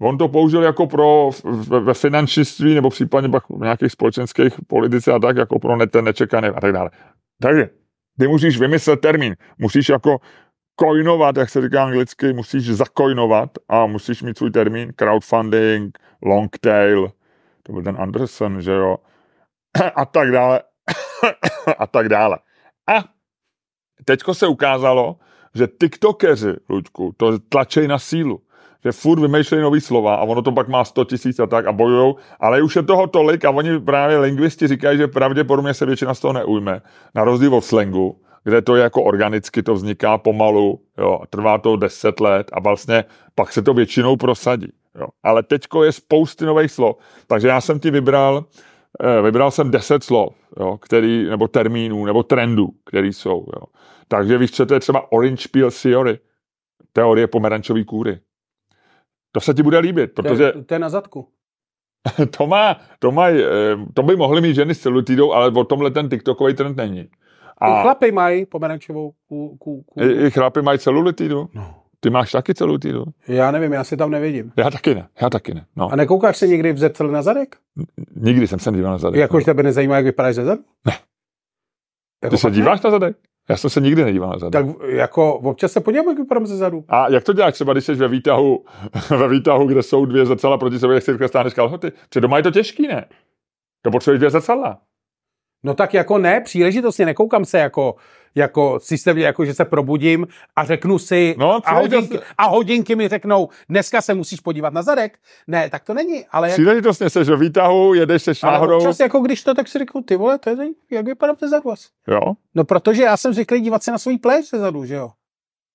[0.00, 5.12] on to použil jako pro ve, ve finančnictví, nebo případně pak v nějakých společenských politice
[5.12, 6.90] a tak, jako pro ne, ten nečekaný a tak dále.
[7.40, 7.68] Takže
[8.18, 10.18] ty musíš vymyslet termín, musíš jako
[10.80, 17.12] coinovat, jak se říká anglicky, musíš zacoinovat a musíš mít svůj termín, crowdfunding, long tail,
[17.62, 18.96] to byl ten Anderson, že jo,
[19.94, 20.62] a tak dále,
[21.78, 22.38] a tak dále.
[22.88, 23.04] A
[24.04, 25.16] teďko se ukázalo,
[25.54, 28.40] že tiktokeři, Luďku, to tlačej na sílu,
[28.86, 31.72] že furt vymýšlejí nový slova a ono to pak má 100 tisíc a tak a
[31.72, 36.14] bojujou, ale už je toho tolik a oni právě lingvisti říkají, že pravděpodobně se většina
[36.14, 36.82] z toho neujme,
[37.14, 41.76] na rozdíl od slangu, kde to je jako organicky, to vzniká pomalu, jo, trvá to
[41.76, 44.72] 10 let a vlastně pak se to většinou prosadí.
[45.00, 45.06] Jo.
[45.22, 48.44] Ale teďko je spousty nových slov, takže já jsem ti vybral,
[49.02, 53.46] eh, vybral jsem 10 slov, jo, který, nebo termínů, nebo trendů, který jsou.
[53.56, 53.62] Jo.
[54.08, 56.18] Takže víš, co to je třeba Orange Peel Theory,
[56.92, 58.18] teorie pomerančové kůry.
[59.36, 61.28] To se ti bude líbit, to, protože je, to je na zadku.
[62.38, 65.90] to, má, to, maj, eh, to by mohly mít ženy s celulitidou, ale o tomhle
[65.90, 67.08] ten TikTokový trend není.
[67.58, 67.66] A...
[67.66, 70.00] A Chlapy mají pomerančovou ků, ků, ků.
[70.00, 71.48] i, i chlapy mají celulitidu.
[71.54, 71.74] No.
[72.00, 73.04] Ty máš taky celulitidu?
[73.28, 74.52] Já nevím, já si tam nevidím.
[74.56, 75.66] Já taky ne, já taky ne.
[75.76, 75.92] No.
[75.92, 77.56] A nekoukáš se někdy v zrcadle na zadek?
[78.16, 79.20] Nikdy jsem se nedíval na zadek.
[79.20, 80.62] Jakož tebe nezajímá, jak vypadáš ze zadu?
[80.86, 80.92] Ne.
[82.24, 82.56] Jako Ty se fakt ne?
[82.56, 83.16] díváš na zadek?
[83.48, 84.66] Já jsem se nikdy nedíval na zadek.
[84.66, 86.84] Tak jako občas se podívám, jak vypadám ze zadu.
[86.88, 88.64] A jak to děláš třeba, když jsi ve výtahu,
[89.10, 91.92] ve výtahu, kde jsou dvě zrcadla proti sobě, jak si rychle stáneš kalhoty?
[92.08, 93.04] Protože doma je to těžký, ne?
[93.82, 94.78] To potřebuješ dvě zrcadla.
[95.64, 97.94] No tak jako ne, příležitostně nekoukám se jako,
[98.34, 100.26] jako systémně, jako že se probudím
[100.56, 104.82] a řeknu si No, a, hodinky, a hodinky mi řeknou, dneska se musíš podívat na
[104.82, 105.18] zadek.
[105.46, 108.76] Ne, tak to není, ale, Příležitostně seš ve výtahu, jedeš se ale náhodou.
[108.76, 110.56] občas jako když to, tak si řeknu, ty vole, to je,
[110.90, 111.88] jak vypadám ze zadu asi.
[112.08, 112.20] Jo?
[112.54, 115.10] No protože já jsem zvyklý dívat se na svůj pléš ze zadu, že jo.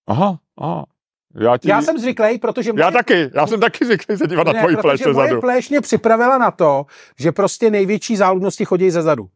[0.07, 0.85] Aha, aha.
[1.35, 1.69] Já, ti...
[1.69, 5.13] Já jsem zvyklý, protože já taky, já jsem taky zvyklý se dívat na tvoji pleše
[5.13, 5.41] moje zadu.
[5.41, 6.85] pléš mě připravila na to,
[7.19, 9.29] že prostě největší záludnosti chodí ze zadu.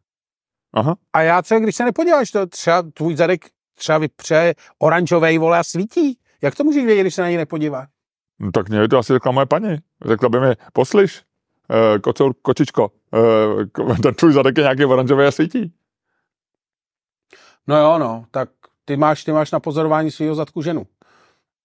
[0.76, 0.96] Aha.
[1.12, 5.64] A já třeba, když se nepodíváš, to třeba tvůj zadek třeba vypře oranžovej, vole, a
[5.64, 6.18] svítí.
[6.42, 7.88] Jak to můžeš vědět, když se na něj nepodíváš?
[8.38, 9.76] No, tak mě to asi řekla moje paní.
[10.04, 11.22] Řekla by mi, poslyš,
[11.70, 12.90] uh, kocour, kočičko,
[13.78, 15.72] uh, ten tvůj zadek je nějaký oranžový a svítí.
[17.66, 18.48] No jo, no, tak
[18.84, 20.86] ty máš, ty máš na pozorování svého zadku ženu.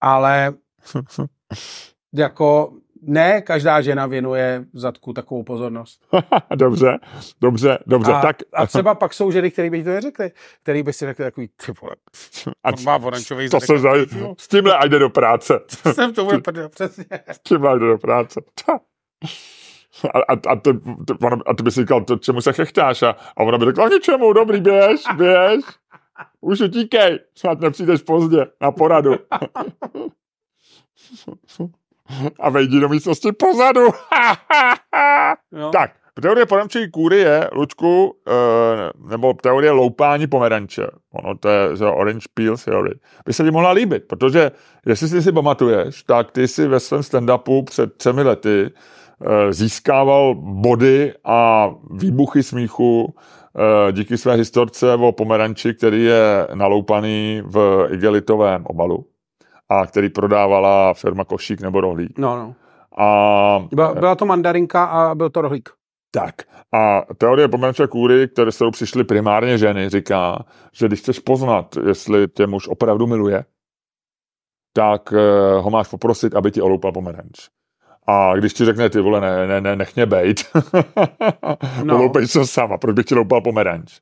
[0.01, 0.53] Ale
[2.13, 6.07] jako ne každá žena věnuje zadku takovou pozornost.
[6.55, 6.99] dobře,
[7.41, 8.13] dobře, dobře.
[8.13, 10.31] a, tak, a třeba pak jsou ženy, které by ti to neřekly,
[10.63, 11.95] který by si řekli takový, ty vole,
[12.63, 14.09] a on má oranžový to zadek.
[14.37, 15.59] S tímhle a jde do práce.
[15.93, 17.05] Jsem to bude prdel, přesně.
[17.27, 18.41] S tímhle jde do práce.
[20.13, 20.73] A, a, a, ty,
[21.07, 23.03] ty, ona, a ty by si říkal, to, čemu se chechtáš?
[23.03, 25.65] A, a ona by řekla, ničemu, dobrý, běž, běž.
[26.41, 29.15] Už utíkej, snad nepřijdeš pozdě na poradu.
[32.39, 33.87] A vejdi do místnosti pozadu.
[35.51, 35.71] No.
[35.71, 35.91] tak,
[36.21, 38.31] teorie porančové kůry je, Lučku, eh,
[39.09, 40.87] nebo teorie loupání pomeranče.
[41.11, 42.91] Ono to je že orange peel theory.
[43.25, 44.51] By se ti mohla líbit, protože
[44.85, 50.35] jestli si si pamatuješ, tak ty si ve svém stand-upu před třemi lety eh, získával
[50.35, 53.15] body a výbuchy smíchu
[53.57, 59.10] eh, díky své historce o pomeranči, který je naloupaný v igelitovém obalu
[59.71, 62.19] a který prodávala firma Košík nebo Rohlík.
[62.19, 62.55] No, no.
[63.05, 65.69] A Byla, byla to mandarinka a byl to rohlík.
[66.11, 66.35] tak.
[66.73, 71.77] A teorie pomerančové kůry, které s kterou přišly primárně ženy, říká, že když chceš poznat,
[71.87, 73.45] jestli tě muž opravdu miluje,
[74.73, 77.49] tak eh, ho máš poprosit, aby ti oloupal pomeranč.
[78.07, 80.39] A když ti řekne, ty vole, ne, ne, ne nech mě bejt,
[81.83, 82.11] No.
[82.25, 83.99] se sama, proč bych ti loupal pomeranč,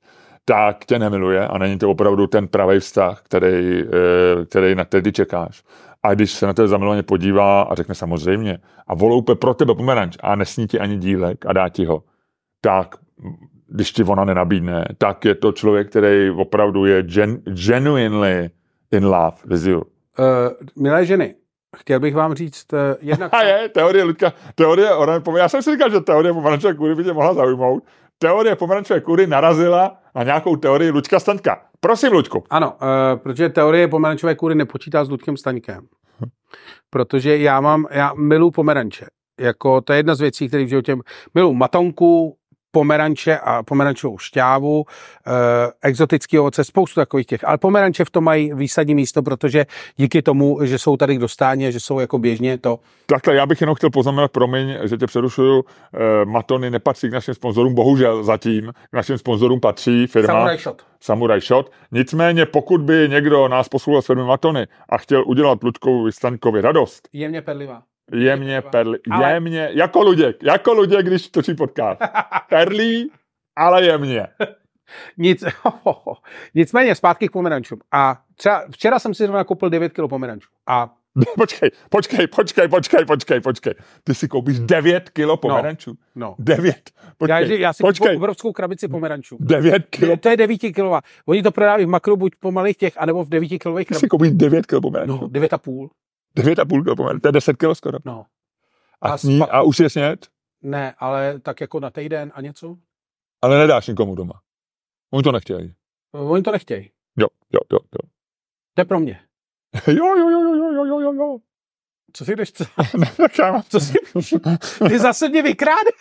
[0.50, 5.12] tak tě nemiluje a není to opravdu ten pravý vztah, který, eh, který na který
[5.12, 5.64] čekáš.
[6.04, 10.18] A když se na tebe zamilovaně podívá a řekne samozřejmě a voloupe pro tebe pomeranč
[10.24, 12.04] a nesní ti ani dílek a dá ti ho,
[12.62, 12.95] tak
[13.68, 18.50] když ti ona nenabídne, tak je to člověk, který opravdu je gen, genuinely
[18.91, 19.78] in love with you.
[19.78, 19.86] Uh,
[20.76, 21.36] milé ženy,
[21.78, 23.34] chtěl bych vám říct uh, jednak...
[23.38, 27.04] A je, teorie Ludka, teorie, ona, já jsem si říkal, že teorie pomerančové kůry by
[27.04, 27.84] tě mohla zaujmout.
[28.22, 31.61] Teorie pomerančové kůry narazila na nějakou teorii Luďka Staňka.
[31.80, 32.43] Prosím, Luďku.
[32.49, 35.88] Ano, uh, protože teorie pomerančové kůry nepočítá s Ludkem Staňkem.
[36.89, 39.05] Protože já mám, já milu pomeranče.
[39.39, 40.97] Jako, to je jedna z věcí, které v životě
[41.36, 42.38] milu matonku,
[42.72, 44.86] pomeranče a pomerančovou šťávu,
[45.28, 45.32] eh,
[45.82, 47.43] exotický ovoce, spoustu takových těch.
[47.43, 49.65] Ale pomeranče v tom mají výsadní místo, protože
[49.97, 52.80] díky tomu, že jsou tady k dostání a že jsou jako běžně to.
[53.05, 55.63] Takhle, já bych jenom chtěl poznamenat, promiň, že tě přerušuju,
[55.93, 58.74] eh, Matony nepatří k našim sponzorům, bohužel zatím.
[58.91, 60.82] K našim sponzorům patří firma Samurai shot.
[61.01, 61.72] Samurai Shot.
[61.91, 67.09] Nicméně, pokud by někdo nás poslouchal s firmy Matony a chtěl udělat Luďkovi Staňkovi radost,
[67.13, 67.84] Jemně perlivá.
[68.14, 72.01] Jemně perli, Ale- jemně, jako Luděk, jako Luděk, když točí podcast.
[72.49, 73.12] Perlí,
[73.57, 74.28] ale jemně.
[75.18, 75.43] Nic,
[76.55, 77.80] nicméně zpátky k pomerančům.
[77.91, 80.49] A třeba včera jsem si zrovna koupil 9 kg pomerančů.
[80.68, 80.93] A
[81.38, 83.74] Počkej, počkej, počkej, počkej, počkej, počkej.
[84.03, 85.93] Ty si koupíš 9 kilo pomerančů.
[86.16, 86.36] no.
[86.39, 86.66] 9.
[86.68, 88.16] Já, Počkej, já si počkej.
[88.18, 89.38] obrovskou krabici pomerančů.
[89.39, 90.18] 9 kilo.
[90.18, 91.01] To je 9 kilová.
[91.26, 93.99] Oni to prodávají v makru buď po malých těch, anebo v 9 kilových Ty si
[93.99, 94.10] krabicích.
[94.10, 95.18] koupíš 9 kilo pomerančů.
[95.22, 95.89] No, 9,5.
[96.36, 97.98] Devět a půlka pomalu, to je 10 kilo skoro.
[98.06, 98.26] No.
[99.02, 99.46] A, a, sní, spa...
[99.46, 100.28] a už je sněd?
[100.62, 102.78] Ne, ale tak jako na týden a něco?
[103.42, 104.42] Ale nedáš nikomu doma.
[105.14, 105.76] Oni to nechtějí.
[106.12, 106.92] Oni to nechtějí.
[107.18, 108.10] Jo, jo, jo, jo.
[108.74, 109.22] To je pro mě.
[109.88, 111.38] jo, jo, jo, jo, jo, jo, jo, jo.
[112.14, 112.52] Co si jdeš?
[113.32, 114.40] Co, co si...
[114.88, 115.92] Ty zase mě vykrádá.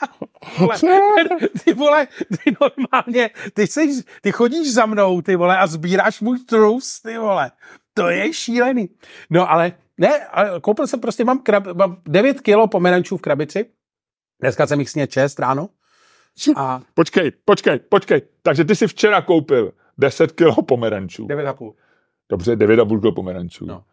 [1.65, 6.39] Ty vole, ty normálně, ty, jsi, ty chodíš za mnou, ty vole, a sbíráš můj
[6.39, 7.51] trus, ty vole.
[7.95, 8.89] To je šílený.
[9.31, 13.71] No ale ne, ale koupil jsem prostě, mám, krab, mám 9 kilo pomerančů v krabici.
[14.41, 15.69] Dneska jsem jich sněd 6 ráno.
[16.57, 18.23] A Počkej, počkej, počkej.
[18.43, 21.27] Takže ty si včera koupil 10 kilo pomerančů.
[21.27, 21.73] 9,5.
[22.29, 23.67] Dobře, 9,5 kilo pomerančů.
[23.67, 23.85] No.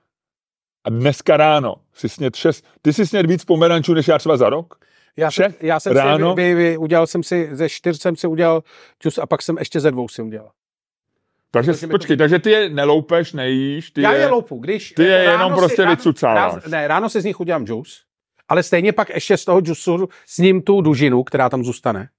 [0.84, 2.66] A dneska ráno si sněd 6.
[2.82, 4.86] Ty si sněd víc pomerančů, než já třeba za rok?
[5.18, 6.36] Já jsem, já jsem ráno?
[6.36, 8.64] si, vy, vy, udělal jsem si, ze čtyř jsem si udělal
[9.00, 10.52] čus a pak jsem ještě ze dvou si udělal.
[11.56, 14.58] Takže Protože mi to- počkej, takže ty je neloupeš, nejíš, ty já je, je loupu,
[14.60, 14.92] když...
[14.92, 16.54] ty je ráno jenom si- prostě ráno- vycucáváš.
[16.54, 18.04] ráno- Ne, ráno si z nich udělám džus,
[18.50, 22.10] ale stejně pak ještě z toho džusu s ním tu dužinu, která tam zůstane,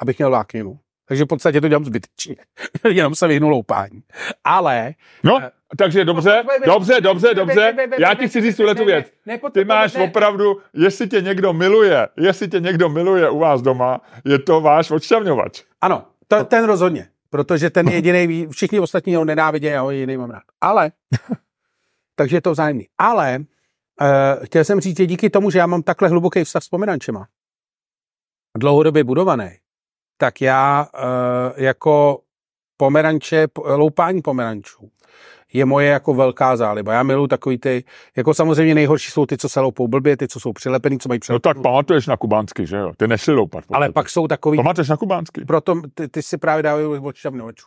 [0.00, 0.78] abych měl vlákninu.
[1.08, 2.36] Takže v podstatě to dělám zbytečně.
[2.90, 4.00] Jenom se vyhnu loupání.
[4.44, 4.92] Ale...
[5.22, 7.74] No, Eh, takže dobře, dobře, dobře, dobře.
[7.98, 9.06] Já ti chci říct tuhle tu věc.
[9.52, 14.38] Ty máš opravdu, jestli tě někdo miluje, jestli tě někdo miluje u vás doma, je
[14.38, 15.62] to váš odšťavňovač.
[15.80, 17.08] Ano, to, ten rozhodně.
[17.30, 20.42] Protože ten jediný, všichni ostatní ho nenávidí, já ho jediný mám rád.
[20.60, 20.92] Ale,
[22.16, 22.88] takže je to vzájemný.
[22.98, 26.68] Ale uh, chtěl jsem říct, že díky tomu, že já mám takhle hluboký vztah s
[26.68, 27.28] pomerančema,
[28.58, 29.50] dlouhodobě budovaný,
[30.16, 32.22] tak já uh, jako
[32.76, 34.90] pomeranče, po- loupání pomerančů
[35.52, 36.92] je moje jako velká záliba.
[36.92, 37.84] Já miluji takový ty,
[38.16, 41.16] jako samozřejmě nejhorší jsou ty, co se loupou blbě, ty, co jsou přilepený, co mají
[41.16, 41.54] No přilepený.
[41.54, 42.92] tak pamatuješ na kubánsky, že jo?
[42.96, 43.64] Ty nešli loupat.
[43.72, 45.44] ale pak jsou takový, Pamatuješ na kubánsky?
[45.44, 47.66] proto ty, ty si právě dávají odšťavnovačů.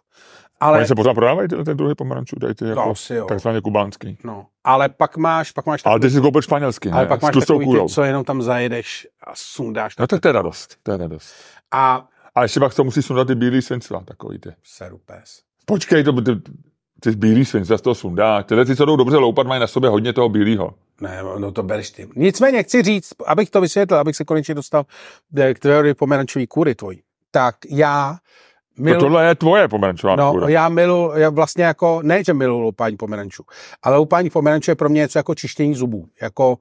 [0.60, 0.70] Ale...
[0.70, 3.26] Ale, Oni se pořád prodávají ty, ten druhý pomerančů, tady ty no, jako jo.
[3.26, 4.18] takzvaně kubánský.
[4.24, 6.98] No, ale pak máš, pak máš Ale takový, ty si koupil španělský, ne?
[6.98, 9.98] ale pak máš takový ty, co jenom tam zajedeš a sundáš.
[9.98, 11.34] No tak to je radost, to je radost.
[11.72, 14.50] A A ještě pak to musí sundat ty bílý svincla, takový ty.
[14.64, 15.42] seru pes.
[15.66, 16.32] Počkej, to, ty,
[17.04, 18.44] ty bílý svincla z toho sundá.
[18.44, 20.74] Tyhle ty, co jdou dobře loupat, mají na sobě hodně toho bílého.
[21.02, 22.10] Ne, no to bereš ty.
[22.16, 24.84] Nicméně chci říct, abych to vysvětlil, abych se konečně dostal
[25.38, 27.02] eh, k teorii pomerančové kůry tvojí.
[27.32, 28.18] Tak já
[28.78, 30.50] To milu, tohle je tvoje pomerančová no, kůra.
[30.50, 33.44] já milu, já vlastně jako, ne, že milu loupání pomerančů,
[33.84, 36.08] ale loupání pomerančů je pro mě něco jako čištění zubů.
[36.22, 36.58] Jako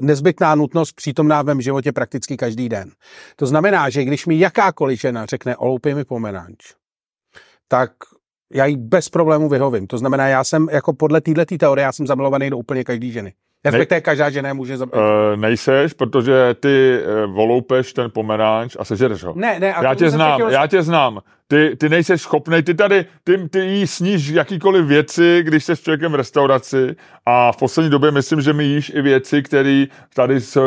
[0.00, 2.90] nezbytná nutnost přítomná v mém životě prakticky každý den.
[3.36, 6.58] To znamená, že když mi jakákoliv žena řekne oloupej mi pomeranč,
[7.68, 7.90] tak
[8.54, 9.86] já jí bez problému vyhovím.
[9.86, 13.32] To znamená, já jsem jako podle této teorie, já jsem zamilovaný do úplně každý ženy.
[13.64, 14.94] Respektive každá žena může zabít.
[14.94, 15.00] Uh,
[15.36, 19.32] nejseš, protože ty uh, voloupeš ten pomeranč a sežereš ho.
[19.36, 19.74] Ne, ne.
[19.74, 21.20] A já tě znám, já tě znám.
[21.54, 25.80] Ty, ty nejseš schopný, ty tady, ty, ty jí sníš jakýkoliv věci, když jsi s
[25.80, 26.96] člověkem v restauraci
[27.26, 30.60] a v poslední době myslím, že mi jíš i věci, které tady se,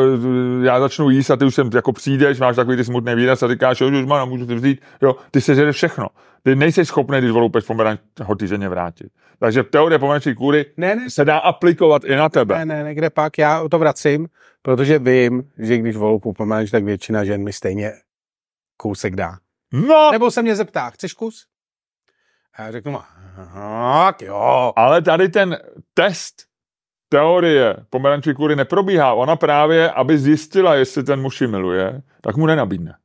[0.62, 3.48] já začnu jíst a ty už sem jako přijdeš, máš takový ty smutný výraz a
[3.48, 6.06] říkáš, jo, už má, můžu ty vzít, jo, ty sežereš všechno.
[6.42, 9.08] Ty nejsi schopný, když voloupeš pomeranč, ho ty ženě vrátit.
[9.38, 11.10] Takže teorie pomerančí kůry ne, ne.
[11.10, 12.58] se dá aplikovat i na tebe.
[12.58, 14.28] Ne, ne, ne, kde pak, já to vracím,
[14.62, 17.92] protože vím, že když voloupu pomeranč, tak většina žen mi stejně
[18.76, 19.36] kousek dá.
[19.72, 20.10] No.
[20.12, 21.46] Nebo se mě zeptá, chceš kus?
[22.54, 22.98] A já řeknu,
[23.92, 24.72] tak jo.
[24.76, 25.58] Ale tady ten
[25.94, 26.48] test
[27.08, 29.12] teorie pomerančové kůry neprobíhá.
[29.12, 32.96] Ona právě, aby zjistila, jestli ten muž miluje, tak mu nenabídne.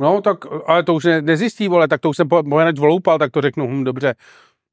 [0.00, 3.30] No, tak, ale to už ne, nezjistí, vole, tak to už jsem pomeranč voloupal, tak
[3.30, 4.14] to řeknu, hm, dobře,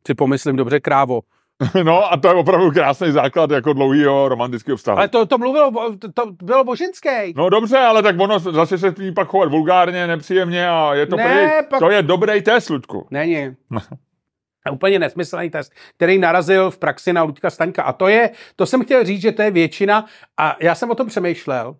[0.07, 1.21] si pomyslím, dobře, krávo.
[1.83, 4.97] No a to je opravdu krásný základ jako dlouhýho romantického vztahu.
[4.97, 5.71] Ale to, to mluvilo,
[6.13, 7.31] to, bylo boženské.
[7.35, 11.15] No dobře, ale tak ono zase se tím pak chovat vulgárně, nepříjemně a je to
[11.15, 11.79] ne, prý, pak...
[11.79, 13.07] to je dobrý test, Ludku.
[13.11, 13.55] Není.
[14.71, 17.83] Úplně nesmyslný test, který narazil v praxi na Luďka Staňka.
[17.83, 20.05] A to je, to jsem chtěl říct, že to je většina.
[20.37, 21.75] A já jsem o tom přemýšlel.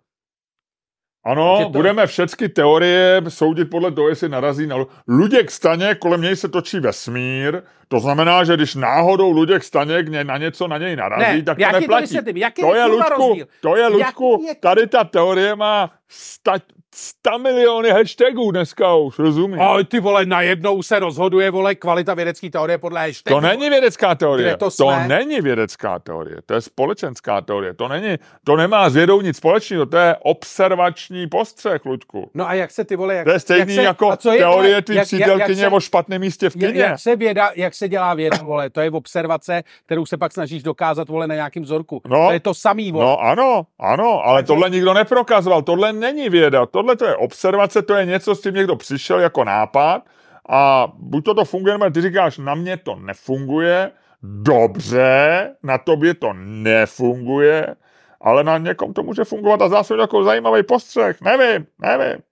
[1.24, 1.68] Ano, to...
[1.68, 4.76] budeme všechny teorie soudit podle toho, jestli narazí na...
[5.08, 10.38] Luděk Staněk, kolem něj se točí vesmír, to znamená, že když náhodou Luděk Staněk na
[10.38, 12.14] něco na něj narazí, ne, tak to neplatí.
[12.14, 16.52] To, jaký to je, Luďku, to je Luďku, tady ta teorie má sta,
[16.94, 19.60] 100 miliony hashtagů dneska už, rozumíš?
[19.60, 23.36] Ale ty vole, najednou se rozhoduje, vole, kvalita vědecké teorie podle hashtagů.
[23.36, 24.56] To není vědecká teorie.
[24.56, 27.74] to, to není vědecká teorie, to je společenská teorie.
[27.74, 32.30] To není, to nemá s vědou nic společného, to je observační postřeh, Luďku.
[32.34, 34.38] No a jak se ty vole, jak, To je stejný jak se, jako co je,
[34.38, 36.80] teorie ty přítelkyně o špatném místě v kině.
[36.80, 40.62] Jak se, věda, jak se dělá věda, vole, to je observace, kterou se pak snažíš
[40.62, 42.00] dokázat, vole, na nějakým vzorku.
[42.08, 43.04] No, to je to samý, vole.
[43.04, 44.46] No ano, ano, ale Takže...
[44.46, 48.54] tohle nikdo neprokazoval, tohle není věda, tohle to je observace, to je něco, s tím
[48.54, 50.06] někdo přišel jako nápad
[50.48, 56.14] a buď to to funguje, nebo ty říkáš, na mě to nefunguje, dobře, na tobě
[56.14, 57.76] to nefunguje,
[58.20, 61.20] ale na někom to může fungovat a zase jako zajímavý postřeh.
[61.20, 62.22] Nevím, nevím,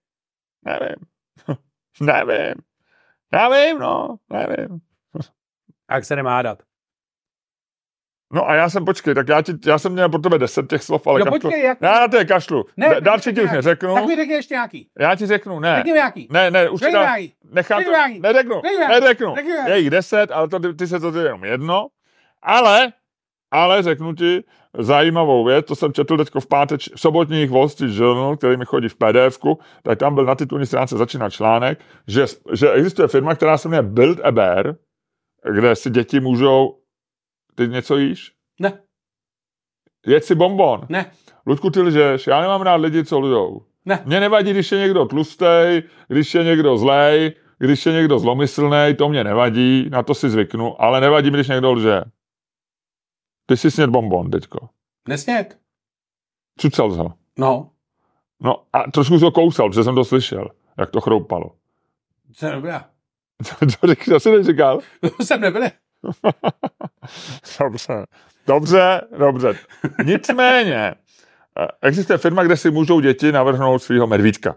[0.65, 0.97] nevím,
[2.01, 2.55] nevím,
[3.33, 4.79] nevím, no, nevím.
[5.91, 6.59] Jak se nemá dát?
[8.33, 10.83] No a já jsem, počkej, tak já, ti, já jsem měl pro tebe deset těch
[10.83, 11.41] slov, ale jo, kašlu.
[11.41, 11.79] počkej, jak...
[11.81, 12.65] Já na to je kašlu.
[12.77, 13.95] Ne, Další ti už neřeknu.
[13.95, 14.89] Tak mi řekni ještě nějaký.
[14.99, 15.77] Já ti řeknu, ne.
[15.77, 16.29] Řekni nějaký.
[16.31, 17.15] Ne, ne, už ti dá,
[17.53, 19.35] nechám to, neřeknu, neřeknu.
[19.67, 21.87] Je jich deset, ale to, ty se to jenom jedno.
[22.43, 22.93] Ale,
[23.51, 24.45] ale řeknu ti
[24.79, 28.65] zajímavou věc, to jsem četl teďko v páteč, v sobotních Wall Street Journal, který mi
[28.65, 29.39] chodí v pdf
[29.83, 33.89] tak tam byl na titulní stránce začíná článek, že, že existuje firma, která se jmenuje
[33.89, 34.75] Build a Bear,
[35.53, 36.80] kde si děti můžou
[37.61, 38.33] ty něco jíš?
[38.61, 38.83] Ne.
[40.07, 40.87] Jedz si bonbon.
[40.89, 41.13] Ne.
[41.47, 42.27] Ludku, ty lžeš.
[42.27, 43.63] Já nemám rád lidi, co lžou.
[43.85, 44.03] Ne.
[44.05, 49.09] Mně nevadí, když je někdo tlustej, když je někdo zlej, když je někdo zlomyslný, to
[49.09, 52.01] mě nevadí, na to si zvyknu, ale nevadí mi, když někdo lže.
[53.47, 54.69] Ty jsi sněd bonbon teďko.
[55.09, 55.59] Nesněd.
[56.59, 57.15] Cucal ho.
[57.39, 57.71] No.
[58.41, 60.49] No a trošku to kousal, protože jsem to slyšel,
[60.79, 61.51] jak to chroupalo.
[62.33, 62.81] Jsem nebyl.
[63.61, 64.81] to, to, to jsi neříkal?
[65.01, 65.63] To jsem nebyl.
[67.61, 68.07] dobře,
[68.47, 69.55] dobře, dobře.
[70.05, 70.95] Nicméně,
[71.61, 74.57] eh, existuje firma, kde si můžou děti navrhnout svého medvídka.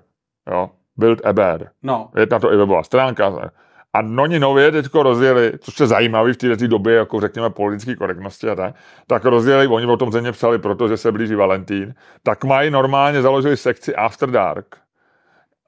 [0.51, 0.69] Jo?
[0.97, 1.69] Build a bear.
[1.83, 2.11] No.
[2.15, 3.51] Je na to i webová stránka.
[3.93, 8.49] A oni nově teďko rozjeli, což je zajímavé v této době, jako řekněme politické korektnosti
[8.49, 8.75] a tak,
[9.07, 13.57] tak rozjeli, oni o tom země psali, protože se blíží Valentín, tak mají normálně založili
[13.57, 14.75] sekci After Dark.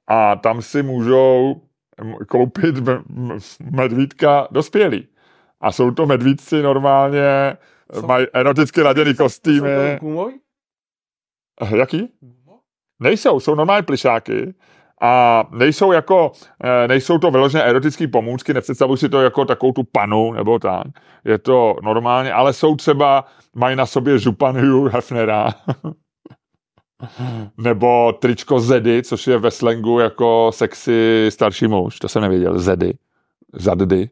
[0.06, 1.62] A tam si můžou
[2.28, 2.74] koupit
[3.70, 5.08] medvídka dospělý.
[5.60, 7.56] A jsou to medvídci normálně,
[7.94, 9.58] jsou, mají eroticky laděný kostýmy.
[9.58, 9.70] Jsou to
[11.76, 12.08] Jaký?
[13.00, 14.54] Nejsou, jsou normální plišáky
[15.00, 16.32] a nejsou jako,
[16.64, 20.86] eh, nejsou to vyložené erotické pomůcky, nepředstavuji si to jako takovou tu panu nebo tak.
[21.24, 25.48] Je to normálně, ale jsou třeba, mají na sobě župan Hugh Hefnera.
[27.58, 32.94] nebo tričko Zedy, což je ve slangu jako sexy starší muž, to jsem nevěděl, Zedy,
[33.52, 34.10] Zaddy.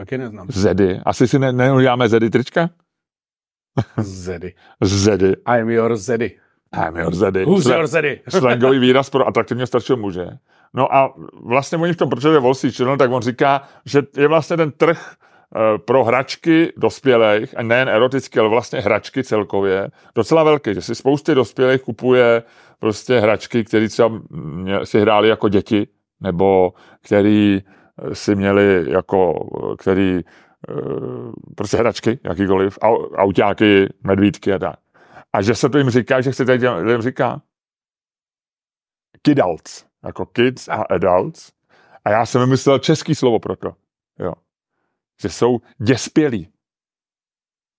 [0.00, 0.46] Taky neznám.
[0.50, 1.00] Zedy.
[1.04, 2.70] Asi si ne, neuděláme Zedy trička?
[3.96, 4.54] Zedy.
[4.80, 5.36] Zedy.
[5.56, 6.38] I'm your Zedy.
[6.86, 7.44] I'm your Zedy.
[7.44, 8.20] Who's Sl- your Zedy?
[8.28, 10.26] slangový výraz pro atraktivně staršího muže.
[10.74, 14.02] No a vlastně oni v tom, protože je Wall Street Journal, tak on říká, že
[14.16, 15.14] je vlastně ten trh
[15.56, 20.94] eh, pro hračky dospělých, a nejen erotické, ale vlastně hračky celkově, docela velký, že si
[20.94, 22.42] spousty dospělých kupuje
[22.78, 24.10] prostě hračky, které třeba
[24.84, 25.86] si hráli jako děti,
[26.20, 26.72] nebo
[27.02, 27.62] který
[28.12, 29.48] si měli jako,
[29.78, 30.20] který
[31.56, 32.78] prostě hračky, jakýkoliv,
[33.14, 34.78] autáky, medvídky a tak.
[35.32, 37.42] A že se to jim říká, že se to jim říká
[39.22, 41.52] kidults, jako kids a adults.
[42.04, 43.76] A já jsem vymyslel český slovo pro to.
[44.18, 44.32] Jo.
[45.22, 46.52] Že jsou děspělí.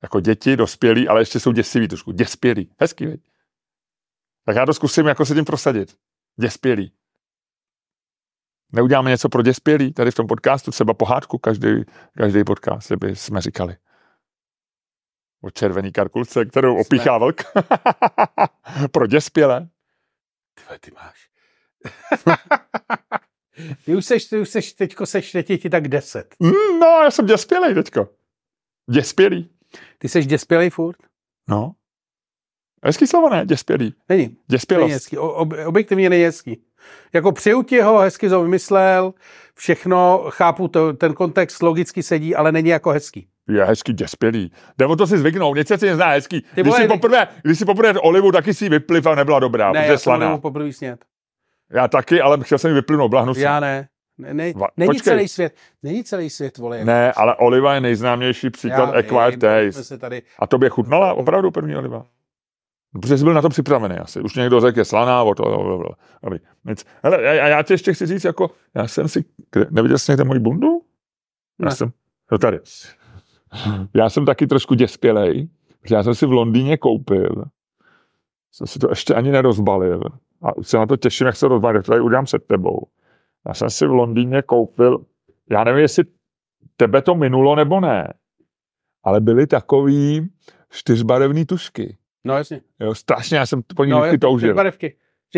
[0.04, 2.12] Jako děti, dospělí, ale ještě jsou děsiví trošku.
[2.12, 2.72] Děspělí.
[2.80, 3.22] Hezký, veď?
[4.46, 5.98] Tak já to zkusím jako se tím prosadit.
[6.40, 6.94] Děspělí.
[8.74, 11.84] Neuděláme něco pro děspělí tady v tom podcastu, třeba pohádku, každý,
[12.18, 13.76] každý podcast, by jsme říkali.
[15.42, 17.42] O červený karkulce, kterou opíchá vlk.
[18.92, 19.68] pro děspělé.
[20.54, 21.30] Ty, ty máš.
[23.86, 26.36] ty už seš, ty už seš, teďko seš ti tak deset.
[26.40, 28.10] Mm, no, já jsem děspělej teďko.
[28.92, 29.50] Děspělý.
[29.98, 30.98] Ty seš děspělej furt?
[31.50, 31.76] No.
[32.84, 33.46] Hezký slovo, ne?
[33.46, 33.96] Děspělý.
[34.10, 34.38] Není.
[34.48, 34.84] Děspělost.
[34.84, 35.18] Není hezký.
[35.18, 36.64] O, ob, objektivně není hezký.
[37.14, 39.14] Jako přeju ti ho, hezky to vymyslel,
[39.56, 43.28] všechno, chápu, to, ten kontext logicky sedí, ale není jako hezký.
[43.50, 44.52] Je hezký, děspělý.
[44.78, 46.42] Jde o to si zvyknout, něco si nezná hezký.
[46.56, 49.88] Ty když, si poprvé, když si poprvé olivu, taky si vypliv a nebyla dobrá, ne,
[49.88, 50.32] já slaná.
[50.32, 51.06] jsem poprvé snět.
[51.72, 53.88] Já taky, ale chtěl jsem ji vyplynout, blahnu Já ne.
[54.18, 55.14] Ne, ne, není Počkej.
[55.14, 56.86] celý svět, není celý svět, vole.
[56.86, 59.98] Ne, ale oliva je nejznámější příklad Já, acquired taste.
[59.98, 60.22] Tady...
[60.40, 62.06] A tobě chutnala opravdu první oliva?
[62.92, 64.22] Protože jsi byl na to připravený asi.
[64.22, 65.44] Už někdo řekl, je slaná, o to,
[66.24, 66.40] Dobrý.
[66.66, 66.86] Nic.
[67.04, 69.26] Hele, a já ti ještě chci říct, jako, já jsem si,
[69.70, 70.82] neviděl jsi někde moji bundu?
[71.60, 71.76] Já ne.
[71.76, 71.92] jsem,
[72.32, 72.60] no tady.
[73.94, 75.50] Já jsem taky trošku děspělej,
[75.82, 77.46] protože já jsem si v Londýně koupil,
[78.52, 80.02] jsem si to ještě ani nerozbalil
[80.42, 82.88] a už se na to těším, jak se rozbalit, to tady udělám před tebou.
[83.48, 85.06] Já jsem si v Londýně koupil,
[85.50, 86.04] já nevím, jestli
[86.78, 88.14] tebe to minulo nebo ne,
[89.04, 90.30] ale byly takový
[90.70, 91.98] čtyřbarevné tušky.
[92.24, 92.62] No jasně.
[92.80, 94.50] Jo, strašně, já jsem po ní no, toužil.
[94.50, 94.96] Čtyřbarevky.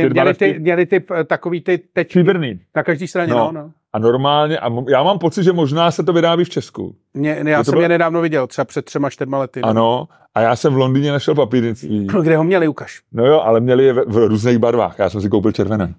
[0.10, 2.60] Měli ty, měli ty takový ty tečky Stříbrný.
[2.76, 3.38] na každé straně, no.
[3.38, 3.72] no, no.
[3.94, 6.96] A normálně, a já mám pocit, že možná se to vyrábí v Česku.
[7.14, 7.82] Mě, já jsem bylo...
[7.82, 9.62] je nedávno viděl, třeba před třema, čtyřma lety.
[9.62, 9.68] No.
[9.68, 12.08] Ano, a já jsem v Londýně našel papírnictví.
[12.22, 13.02] Kde ho měli, ukaž.
[13.12, 15.00] No jo, ale měli je v, v různých barvách.
[15.00, 15.96] Já jsem si koupil červené.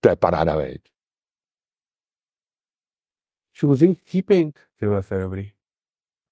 [0.00, 0.80] To je paráda, veď.
[3.60, 4.60] Choosing keeping.
[4.80, 5.50] Tyhle, to je dobrý.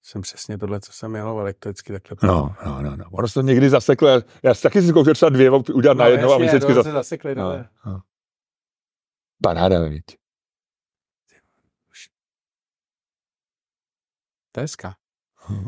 [0.07, 2.29] Jsem přesně tohle, co jsem jel, ale to vždycky takhle.
[2.29, 3.05] No, no, no, no.
[3.11, 4.09] Ono se to někdy zaseklo.
[4.43, 6.91] Já taky si zkoušel třeba dvě udělat no, na jedno a vždycky zase...
[6.91, 7.35] zasekli.
[7.35, 8.01] No, no.
[9.43, 10.03] Paráda, veď.
[14.51, 14.95] To je hezká.
[15.35, 15.67] Hmm.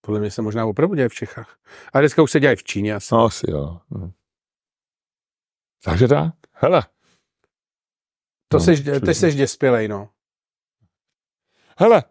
[0.00, 1.58] Podle mě se možná opravdu děje v Čechách.
[1.92, 3.14] A dneska už se děje v Číně asi.
[3.14, 3.80] No asi jo.
[3.90, 4.12] No.
[5.84, 6.82] Takže tak, hele.
[8.48, 10.10] To no, seš, ty seš děspělej, no.
[11.80, 12.04] Hele,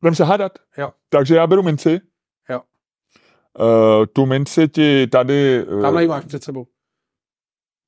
[0.00, 0.52] budeme se hádat.
[0.78, 0.92] Jo.
[1.08, 2.00] Takže já beru minci.
[2.48, 2.60] Jo.
[3.58, 5.66] Uh, tu minci ti tady...
[5.66, 6.66] Uh, Tamhle ji máš před sebou.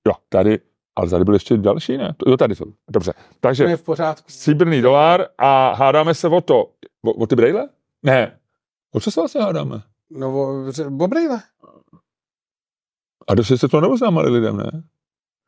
[0.07, 0.59] Jo, tady.
[0.97, 2.15] Ale tady byly ještě další, ne?
[2.27, 2.73] Jo, tady jsou.
[2.91, 3.13] Dobře.
[3.41, 4.31] Takže je v pořádku.
[4.31, 6.61] stříbrný dolar a hádáme se o to.
[7.03, 7.69] O, o ty brejle?
[8.03, 8.41] Ne.
[8.93, 9.83] O co se vlastně hádáme?
[10.11, 10.65] No, o,
[11.01, 11.43] o brejle.
[13.29, 14.83] A došli se to neoznámili lidem, ne?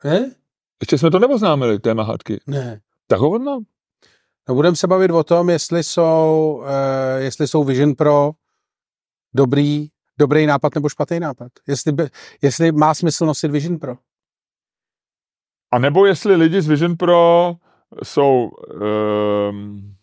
[0.04, 0.34] Ne?
[0.80, 2.40] Ještě jsme to neoznámili, téma hádky.
[2.46, 2.80] Ne.
[3.06, 3.62] Tak ho.
[4.48, 6.66] No, budeme se bavit o tom, jestli jsou, uh,
[7.18, 8.30] jestli jsou Vision Pro
[9.34, 9.88] dobrý,
[10.18, 11.52] dobrý nápad nebo špatný nápad.
[11.68, 12.08] Jestli, by,
[12.42, 13.96] jestli má smysl nosit Vision Pro.
[15.72, 17.54] A nebo jestli lidi z Vision Pro
[18.02, 18.50] jsou...
[19.50, 19.96] Um,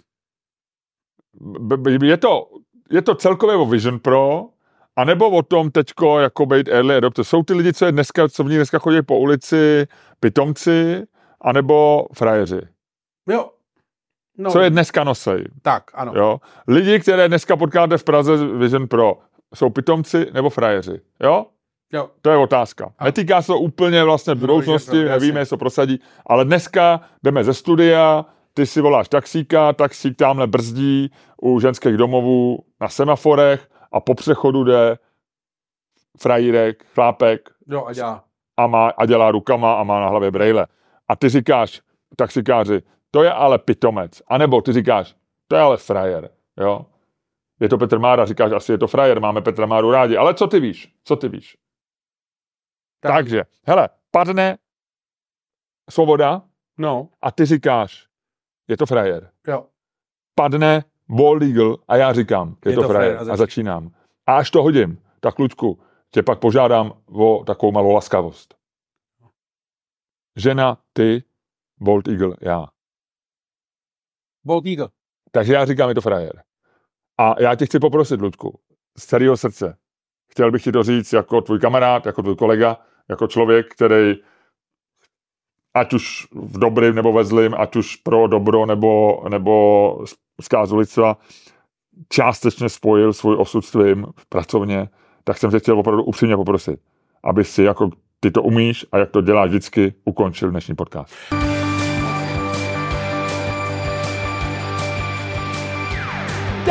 [2.01, 2.49] je, to,
[2.91, 4.49] je to celkově o Vision Pro,
[4.95, 7.25] a nebo o tom teďko jako být early adopter.
[7.25, 9.87] Jsou ty lidi, co, je dneska, co v ní dneska chodí po ulici,
[10.19, 11.03] pitomci,
[11.41, 12.61] anebo frajeři.
[13.29, 13.51] Jo.
[14.39, 14.51] No.
[14.51, 15.45] Co je dneska nosej.
[15.61, 16.13] Tak, ano.
[16.15, 16.41] Jo?
[16.67, 19.17] Lidi, které dneska potkáte v Praze Vision Pro,
[19.55, 21.01] jsou pitomci nebo frajeři.
[21.23, 21.45] Jo?
[21.93, 22.09] Jo.
[22.21, 22.93] To je otázka.
[22.99, 23.05] A.
[23.05, 27.53] Netýká se to úplně vlastně v budoucnosti, nevíme, jestli to prosadí, ale dneska jdeme ze
[27.53, 31.11] studia, ty si voláš taxíka, taxík tamhle brzdí
[31.41, 34.97] u ženských domovů na semaforech a po přechodu jde
[36.19, 38.23] frajírek, chlápek jo, a, dělá.
[38.57, 40.67] A, má, a dělá rukama a má na hlavě brejle.
[41.07, 41.81] A ty říkáš
[42.15, 42.81] taxikáři,
[43.11, 44.21] to je ale pitomec.
[44.27, 45.15] A nebo ty říkáš,
[45.47, 46.29] to je ale frajer.
[46.57, 46.85] Jo?
[47.59, 50.17] Je to Petr Mára, říkáš, asi je to frajer, máme Petra Máru rádi.
[50.17, 50.95] Ale co ty víš?
[51.03, 51.57] Co ty víš?
[52.99, 53.11] Tak.
[53.11, 54.57] Takže, hele, padne
[55.89, 56.41] svoboda
[56.77, 57.09] no.
[57.21, 58.07] a ty říkáš,
[58.67, 59.31] je to frajer.
[59.47, 59.65] Jo.
[60.35, 63.91] Padne ball legal a já říkám, je, je to, to frajer, frajer a, začínám.
[64.27, 65.79] A až to hodím, tak Luďku,
[66.11, 68.55] tě pak požádám o takovou malou laskavost.
[70.35, 71.23] Žena, ty,
[71.79, 72.67] Bolt Eagle, já.
[74.49, 74.89] Bald Eagle.
[75.31, 76.41] Takže já říkám, je to frajer.
[77.17, 78.59] A já tě chci poprosit, Ludku,
[78.97, 79.77] z celého srdce.
[80.31, 82.77] Chtěl bych ti to říct jako tvůj kamarád, jako tvůj kolega,
[83.09, 84.15] jako člověk, který
[85.73, 90.05] ať už v dobrým nebo ve zlým, ať už pro dobro nebo, nebo
[90.41, 91.17] zkázu lidstva,
[92.09, 94.89] částečně spojil svůj osud s tvým pracovně,
[95.23, 96.79] tak jsem tě chtěl opravdu upřímně poprosit,
[97.23, 97.89] aby si jako
[98.19, 101.13] ty to umíš a jak to děláš vždycky, ukončil dnešní podcast.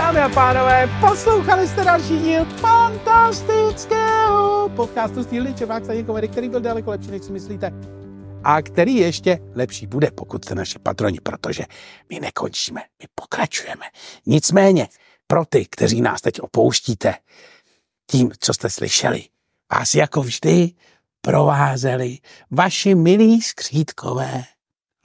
[0.09, 6.61] Dámy a pánové, poslouchali jste další díl fantastického podcastu Stílny Čevák Staněk komedy, který byl
[6.61, 7.73] daleko lepší, než si myslíte.
[8.45, 11.65] A který ještě lepší bude, pokud jste naši patroni, protože
[12.11, 13.85] my nekončíme, my pokračujeme.
[14.27, 14.89] Nicméně,
[15.27, 17.15] pro ty, kteří nás teď opouštíte,
[18.11, 19.25] tím, co jste slyšeli,
[19.73, 20.71] vás jako vždy
[21.21, 22.19] provázeli
[22.51, 24.45] vaši milí skřítkové.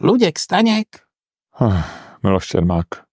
[0.01, 0.87] Luděk Staněk.
[2.23, 3.12] Miloš Čermák